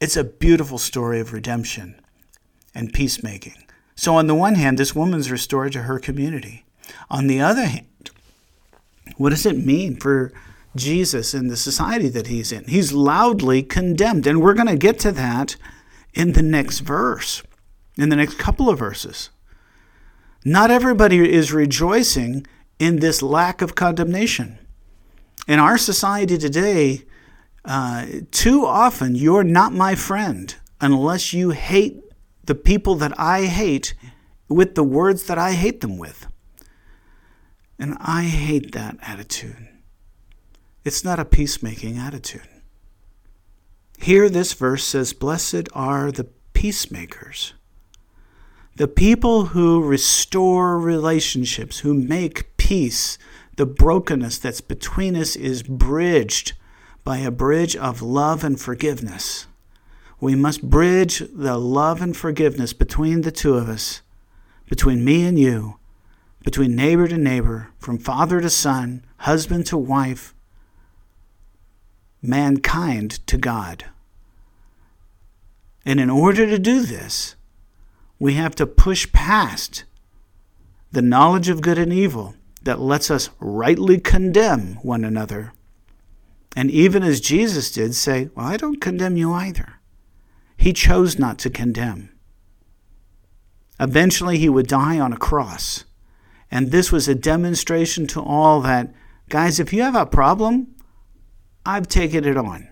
It's 0.00 0.16
a 0.16 0.24
beautiful 0.24 0.78
story 0.78 1.20
of 1.20 1.32
redemption 1.32 2.00
and 2.74 2.92
peacemaking. 2.92 3.64
So, 3.94 4.14
on 4.16 4.26
the 4.26 4.34
one 4.34 4.54
hand, 4.54 4.78
this 4.78 4.94
woman's 4.94 5.30
restored 5.30 5.72
to 5.72 5.82
her 5.82 5.98
community. 5.98 6.64
On 7.10 7.26
the 7.26 7.40
other 7.40 7.66
hand, 7.66 8.10
what 9.16 9.30
does 9.30 9.46
it 9.46 9.56
mean 9.56 9.96
for 9.96 10.32
Jesus 10.74 11.34
in 11.34 11.48
the 11.48 11.56
society 11.56 12.08
that 12.08 12.26
he's 12.26 12.52
in? 12.52 12.64
He's 12.64 12.92
loudly 12.92 13.62
condemned. 13.62 14.26
And 14.26 14.40
we're 14.40 14.54
going 14.54 14.68
to 14.68 14.76
get 14.76 14.98
to 15.00 15.12
that 15.12 15.56
in 16.14 16.32
the 16.32 16.42
next 16.42 16.80
verse, 16.80 17.42
in 17.96 18.08
the 18.08 18.16
next 18.16 18.38
couple 18.38 18.68
of 18.68 18.78
verses. 18.78 19.30
Not 20.44 20.70
everybody 20.70 21.30
is 21.30 21.52
rejoicing 21.52 22.46
in 22.78 22.96
this 22.96 23.22
lack 23.22 23.62
of 23.62 23.74
condemnation. 23.74 24.58
In 25.46 25.58
our 25.58 25.78
society 25.78 26.38
today, 26.38 27.04
uh, 27.64 28.06
too 28.30 28.66
often 28.66 29.14
you're 29.14 29.44
not 29.44 29.72
my 29.72 29.94
friend 29.94 30.54
unless 30.80 31.32
you 31.32 31.50
hate 31.50 32.02
the 32.44 32.54
people 32.54 32.94
that 32.96 33.18
I 33.18 33.42
hate 33.42 33.94
with 34.48 34.74
the 34.74 34.84
words 34.84 35.24
that 35.24 35.38
I 35.38 35.52
hate 35.52 35.80
them 35.80 35.98
with. 35.98 36.26
And 37.78 37.96
I 38.00 38.24
hate 38.24 38.72
that 38.72 38.96
attitude. 39.02 39.68
It's 40.84 41.04
not 41.04 41.18
a 41.18 41.24
peacemaking 41.24 41.96
attitude. 41.98 42.48
Here, 43.98 44.28
this 44.28 44.52
verse 44.52 44.84
says, 44.84 45.12
Blessed 45.12 45.68
are 45.72 46.10
the 46.10 46.28
peacemakers, 46.54 47.54
the 48.76 48.88
people 48.88 49.46
who 49.46 49.82
restore 49.82 50.78
relationships, 50.78 51.80
who 51.80 51.94
make 51.94 52.56
peace. 52.56 53.18
The 53.56 53.66
brokenness 53.66 54.38
that's 54.38 54.60
between 54.60 55.14
us 55.14 55.36
is 55.36 55.62
bridged 55.62 56.54
by 57.04 57.18
a 57.18 57.30
bridge 57.30 57.76
of 57.76 58.00
love 58.00 58.42
and 58.42 58.58
forgiveness. 58.60 59.46
We 60.22 60.36
must 60.36 60.70
bridge 60.70 61.20
the 61.34 61.58
love 61.58 62.00
and 62.00 62.16
forgiveness 62.16 62.72
between 62.72 63.22
the 63.22 63.32
two 63.32 63.56
of 63.56 63.68
us, 63.68 64.02
between 64.68 65.04
me 65.04 65.24
and 65.24 65.36
you, 65.36 65.80
between 66.44 66.76
neighbor 66.76 67.08
to 67.08 67.18
neighbor, 67.18 67.70
from 67.80 67.98
father 67.98 68.40
to 68.40 68.48
son, 68.48 69.04
husband 69.16 69.66
to 69.66 69.76
wife, 69.76 70.32
mankind 72.22 73.26
to 73.26 73.36
God. 73.36 73.86
And 75.84 75.98
in 75.98 76.08
order 76.08 76.46
to 76.46 76.58
do 76.60 76.82
this, 76.82 77.34
we 78.20 78.34
have 78.34 78.54
to 78.54 78.64
push 78.64 79.10
past 79.12 79.82
the 80.92 81.02
knowledge 81.02 81.48
of 81.48 81.62
good 81.62 81.78
and 81.78 81.92
evil 81.92 82.36
that 82.62 82.78
lets 82.78 83.10
us 83.10 83.30
rightly 83.40 83.98
condemn 83.98 84.74
one 84.82 85.02
another. 85.02 85.52
And 86.54 86.70
even 86.70 87.02
as 87.02 87.20
Jesus 87.20 87.72
did, 87.72 87.96
say, 87.96 88.30
Well, 88.36 88.46
I 88.46 88.56
don't 88.56 88.80
condemn 88.80 89.16
you 89.16 89.32
either. 89.32 89.80
He 90.62 90.72
chose 90.72 91.18
not 91.18 91.40
to 91.40 91.50
condemn. 91.50 92.10
Eventually, 93.80 94.38
he 94.38 94.48
would 94.48 94.68
die 94.68 95.00
on 95.00 95.12
a 95.12 95.16
cross. 95.16 95.86
And 96.52 96.70
this 96.70 96.92
was 96.92 97.08
a 97.08 97.16
demonstration 97.16 98.06
to 98.06 98.22
all 98.22 98.60
that, 98.60 98.94
guys, 99.28 99.58
if 99.58 99.72
you 99.72 99.82
have 99.82 99.96
a 99.96 100.06
problem, 100.06 100.76
I've 101.66 101.88
taken 101.88 102.24
it 102.24 102.36
on. 102.36 102.68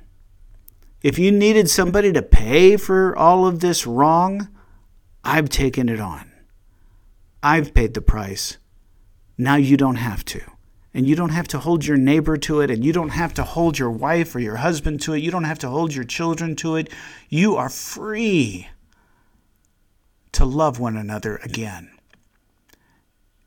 If 1.02 1.18
you 1.18 1.32
needed 1.32 1.68
somebody 1.68 2.12
to 2.12 2.22
pay 2.22 2.76
for 2.76 3.16
all 3.16 3.44
of 3.44 3.58
this 3.58 3.88
wrong, 3.88 4.48
I've 5.24 5.48
taken 5.48 5.88
it 5.88 5.98
on. 5.98 6.30
I've 7.42 7.74
paid 7.74 7.94
the 7.94 8.02
price. 8.02 8.58
Now 9.36 9.56
you 9.56 9.76
don't 9.76 9.96
have 9.96 10.24
to. 10.26 10.40
And 10.92 11.06
you 11.06 11.14
don't 11.14 11.30
have 11.30 11.46
to 11.48 11.60
hold 11.60 11.86
your 11.86 11.96
neighbor 11.96 12.36
to 12.36 12.60
it, 12.60 12.70
and 12.70 12.84
you 12.84 12.92
don't 12.92 13.10
have 13.10 13.32
to 13.34 13.44
hold 13.44 13.78
your 13.78 13.90
wife 13.90 14.34
or 14.34 14.40
your 14.40 14.56
husband 14.56 15.00
to 15.02 15.12
it. 15.12 15.22
You 15.22 15.30
don't 15.30 15.44
have 15.44 15.58
to 15.60 15.68
hold 15.68 15.94
your 15.94 16.04
children 16.04 16.56
to 16.56 16.76
it. 16.76 16.88
You 17.28 17.56
are 17.56 17.68
free 17.68 18.68
to 20.32 20.44
love 20.44 20.80
one 20.80 20.96
another 20.96 21.36
again. 21.44 21.90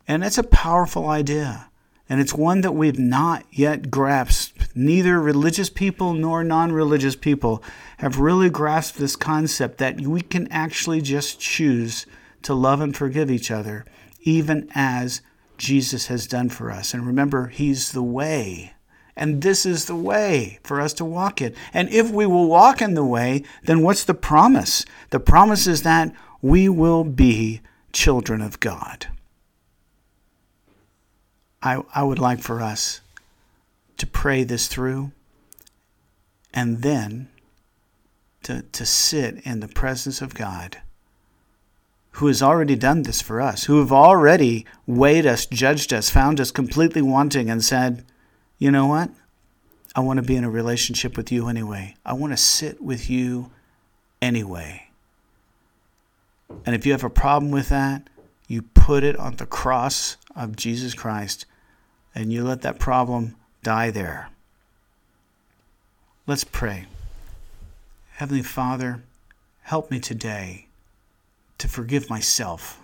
And 0.07 0.23
that's 0.23 0.37
a 0.37 0.43
powerful 0.43 1.07
idea. 1.07 1.69
And 2.09 2.19
it's 2.19 2.33
one 2.33 2.61
that 2.61 2.73
we've 2.73 2.99
not 2.99 3.45
yet 3.51 3.89
grasped. 3.89 4.75
Neither 4.75 5.19
religious 5.21 5.69
people 5.69 6.13
nor 6.13 6.43
non 6.43 6.71
religious 6.71 7.15
people 7.15 7.63
have 7.97 8.19
really 8.19 8.49
grasped 8.49 8.97
this 8.97 9.15
concept 9.15 9.77
that 9.77 10.01
we 10.01 10.21
can 10.21 10.51
actually 10.51 11.01
just 11.01 11.39
choose 11.39 12.05
to 12.41 12.53
love 12.53 12.81
and 12.81 12.95
forgive 12.95 13.31
each 13.31 13.49
other, 13.49 13.85
even 14.21 14.69
as 14.75 15.21
Jesus 15.63 16.07
has 16.07 16.27
done 16.27 16.49
for 16.49 16.69
us. 16.69 16.93
And 16.93 17.07
remember, 17.07 17.47
He's 17.47 17.93
the 17.93 18.03
way. 18.03 18.73
And 19.15 19.41
this 19.41 19.65
is 19.65 19.85
the 19.85 19.95
way 19.95 20.59
for 20.63 20.81
us 20.81 20.93
to 20.95 21.05
walk 21.05 21.41
it. 21.41 21.55
And 21.73 21.87
if 21.89 22.11
we 22.11 22.25
will 22.25 22.47
walk 22.47 22.81
in 22.81 22.95
the 22.95 23.05
way, 23.05 23.43
then 23.63 23.81
what's 23.81 24.03
the 24.03 24.13
promise? 24.13 24.85
The 25.11 25.21
promise 25.21 25.65
is 25.65 25.83
that 25.83 26.13
we 26.41 26.67
will 26.67 27.05
be 27.05 27.61
children 27.93 28.41
of 28.41 28.59
God. 28.59 29.07
I, 31.61 31.81
I 31.95 32.03
would 32.03 32.19
like 32.19 32.39
for 32.39 32.59
us 32.59 32.99
to 33.97 34.05
pray 34.05 34.43
this 34.43 34.67
through 34.67 35.13
and 36.53 36.81
then 36.81 37.29
to, 38.43 38.63
to 38.63 38.85
sit 38.85 39.37
in 39.45 39.61
the 39.61 39.69
presence 39.69 40.21
of 40.21 40.33
God 40.33 40.81
who 42.13 42.27
has 42.27 42.43
already 42.43 42.75
done 42.75 43.03
this 43.03 43.21
for 43.21 43.41
us, 43.41 43.63
who 43.65 43.79
have 43.79 43.91
already 43.91 44.65
weighed 44.85 45.25
us, 45.25 45.45
judged 45.45 45.91
us, 45.91 46.09
found 46.09 46.39
us 46.39 46.51
completely 46.51 47.01
wanting, 47.01 47.49
and 47.49 47.63
said, 47.63 48.05
You 48.59 48.69
know 48.69 48.85
what? 48.85 49.09
I 49.95 50.01
want 50.01 50.17
to 50.17 50.23
be 50.23 50.35
in 50.35 50.43
a 50.43 50.49
relationship 50.49 51.17
with 51.17 51.31
you 51.31 51.47
anyway. 51.47 51.95
I 52.05 52.13
want 52.13 52.33
to 52.33 52.37
sit 52.37 52.81
with 52.81 53.09
you 53.09 53.51
anyway. 54.21 54.89
And 56.65 56.75
if 56.75 56.85
you 56.85 56.91
have 56.91 57.03
a 57.03 57.09
problem 57.09 57.51
with 57.51 57.69
that, 57.69 58.09
you 58.47 58.61
put 58.61 59.03
it 59.03 59.17
on 59.17 59.37
the 59.37 59.45
cross 59.45 60.17
of 60.35 60.55
Jesus 60.55 60.93
Christ 60.93 61.45
and 62.13 62.31
you 62.31 62.43
let 62.43 62.61
that 62.61 62.79
problem 62.79 63.35
die 63.63 63.89
there. 63.89 64.29
Let's 66.27 66.43
pray. 66.43 66.85
Heavenly 68.13 68.43
Father, 68.43 69.03
help 69.63 69.89
me 69.89 69.99
today 69.99 70.67
to 71.63 71.69
forgive 71.69 72.09
myself 72.09 72.81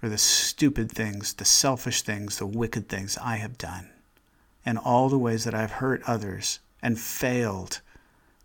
for 0.00 0.08
the 0.08 0.16
stupid 0.16 0.90
things, 0.90 1.34
the 1.34 1.44
selfish 1.44 2.00
things, 2.00 2.38
the 2.38 2.46
wicked 2.46 2.88
things 2.88 3.18
I 3.20 3.36
have 3.36 3.58
done, 3.58 3.90
and 4.64 4.78
all 4.78 5.10
the 5.10 5.18
ways 5.18 5.44
that 5.44 5.54
I've 5.54 5.72
hurt 5.72 6.02
others 6.06 6.58
and 6.80 6.98
failed 6.98 7.82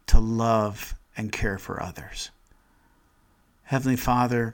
to 0.07 0.19
love 0.19 0.95
and 1.15 1.31
care 1.31 1.57
for 1.57 1.81
others. 1.81 2.29
Heavenly 3.63 3.95
Father, 3.95 4.53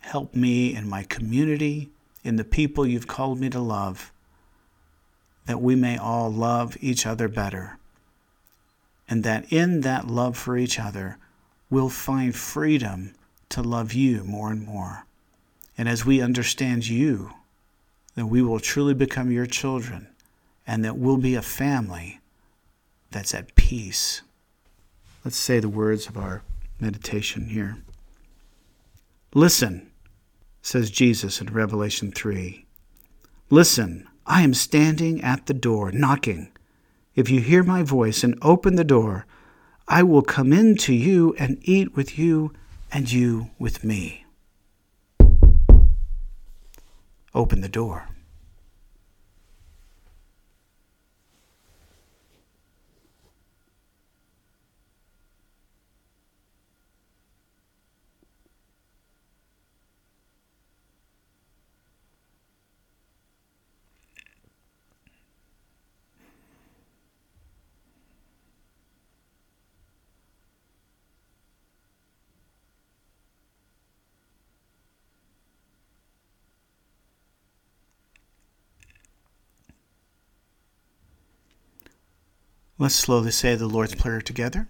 help 0.00 0.34
me 0.34 0.74
in 0.74 0.88
my 0.88 1.04
community, 1.04 1.88
in 2.24 2.34
the 2.34 2.42
people 2.42 2.84
you've 2.84 3.06
called 3.06 3.38
me 3.38 3.48
to 3.50 3.60
love, 3.60 4.10
that 5.46 5.62
we 5.62 5.76
may 5.76 5.96
all 5.96 6.32
love 6.32 6.76
each 6.80 7.06
other 7.06 7.28
better, 7.28 7.78
and 9.08 9.22
that 9.22 9.52
in 9.52 9.82
that 9.82 10.08
love 10.08 10.36
for 10.36 10.56
each 10.56 10.80
other, 10.80 11.16
we'll 11.70 11.88
find 11.88 12.34
freedom 12.34 13.14
to 13.52 13.62
love 13.62 13.92
you 13.92 14.24
more 14.24 14.50
and 14.50 14.66
more. 14.66 15.06
And 15.78 15.88
as 15.88 16.04
we 16.04 16.20
understand 16.20 16.88
you, 16.88 17.30
that 18.14 18.26
we 18.26 18.42
will 18.42 18.60
truly 18.60 18.94
become 18.94 19.30
your 19.30 19.46
children 19.46 20.08
and 20.66 20.84
that 20.84 20.98
we'll 20.98 21.16
be 21.16 21.34
a 21.34 21.42
family 21.42 22.20
that's 23.10 23.34
at 23.34 23.54
peace. 23.54 24.22
Let's 25.24 25.36
say 25.36 25.60
the 25.60 25.68
words 25.68 26.06
of 26.06 26.16
our 26.16 26.42
meditation 26.80 27.46
here. 27.46 27.78
Listen, 29.34 29.90
says 30.60 30.90
Jesus 30.90 31.40
in 31.40 31.52
Revelation 31.52 32.12
3. 32.12 32.64
Listen, 33.50 34.08
I 34.26 34.42
am 34.42 34.54
standing 34.54 35.22
at 35.22 35.46
the 35.46 35.54
door, 35.54 35.90
knocking. 35.90 36.52
If 37.14 37.28
you 37.28 37.40
hear 37.40 37.62
my 37.62 37.82
voice 37.82 38.24
and 38.24 38.38
open 38.40 38.76
the 38.76 38.84
door, 38.84 39.26
I 39.88 40.02
will 40.02 40.22
come 40.22 40.52
in 40.52 40.76
to 40.78 40.94
you 40.94 41.34
and 41.38 41.58
eat 41.62 41.96
with 41.96 42.18
you 42.18 42.52
and 42.92 43.10
you 43.10 43.50
with 43.58 43.82
me. 43.82 44.24
Open 47.34 47.62
the 47.62 47.68
door. 47.68 48.11
Let's 82.82 82.96
slowly 82.96 83.30
say 83.30 83.54
the 83.54 83.68
Lord's 83.68 83.94
Prayer 83.94 84.20
together. 84.20 84.66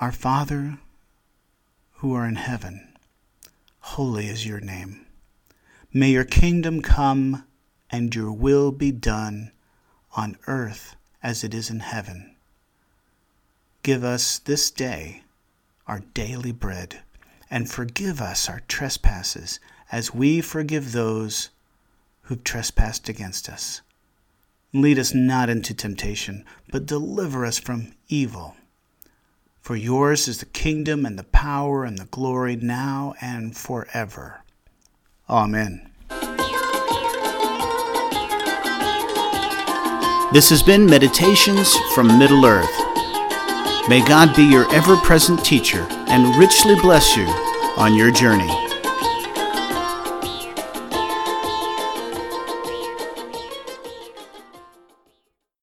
Our 0.00 0.10
Father, 0.10 0.80
who 1.98 2.14
are 2.14 2.26
in 2.26 2.34
heaven, 2.34 2.94
holy 3.78 4.26
is 4.26 4.44
your 4.44 4.58
name. 4.58 5.06
May 5.92 6.10
your 6.10 6.24
kingdom 6.24 6.82
come 6.82 7.44
and 7.90 8.12
your 8.12 8.32
will 8.32 8.72
be 8.72 8.90
done 8.90 9.52
on 10.16 10.36
earth 10.48 10.96
as 11.22 11.44
it 11.44 11.54
is 11.54 11.70
in 11.70 11.78
heaven. 11.78 12.34
Give 13.84 14.02
us 14.02 14.40
this 14.40 14.68
day 14.72 15.22
our 15.86 16.00
daily 16.12 16.50
bread, 16.50 17.02
and 17.48 17.70
forgive 17.70 18.20
us 18.20 18.48
our 18.48 18.62
trespasses 18.66 19.60
as 19.92 20.12
we 20.12 20.40
forgive 20.40 20.90
those 20.90 21.50
who've 22.22 22.42
trespassed 22.42 23.08
against 23.08 23.48
us 23.48 23.80
Lead 24.72 24.98
us 24.98 25.14
not 25.14 25.48
into 25.48 25.72
temptation, 25.74 26.44
but 26.70 26.86
deliver 26.86 27.46
us 27.46 27.58
from 27.58 27.94
evil. 28.08 28.56
For 29.60 29.76
yours 29.76 30.28
is 30.28 30.38
the 30.38 30.46
kingdom 30.46 31.04
and 31.06 31.18
the 31.18 31.24
power 31.24 31.84
and 31.84 31.98
the 31.98 32.04
glory 32.06 32.56
now 32.56 33.14
and 33.20 33.56
forever. 33.56 34.42
Amen. 35.28 35.90
This 40.32 40.50
has 40.50 40.62
been 40.62 40.86
Meditations 40.86 41.74
from 41.94 42.18
Middle 42.18 42.44
Earth. 42.44 42.70
May 43.88 44.04
God 44.06 44.34
be 44.36 44.42
your 44.42 44.72
ever 44.74 44.96
present 44.96 45.44
teacher 45.44 45.86
and 46.08 46.36
richly 46.36 46.74
bless 46.76 47.16
you 47.16 47.26
on 47.76 47.94
your 47.94 48.10
journey. 48.10 48.65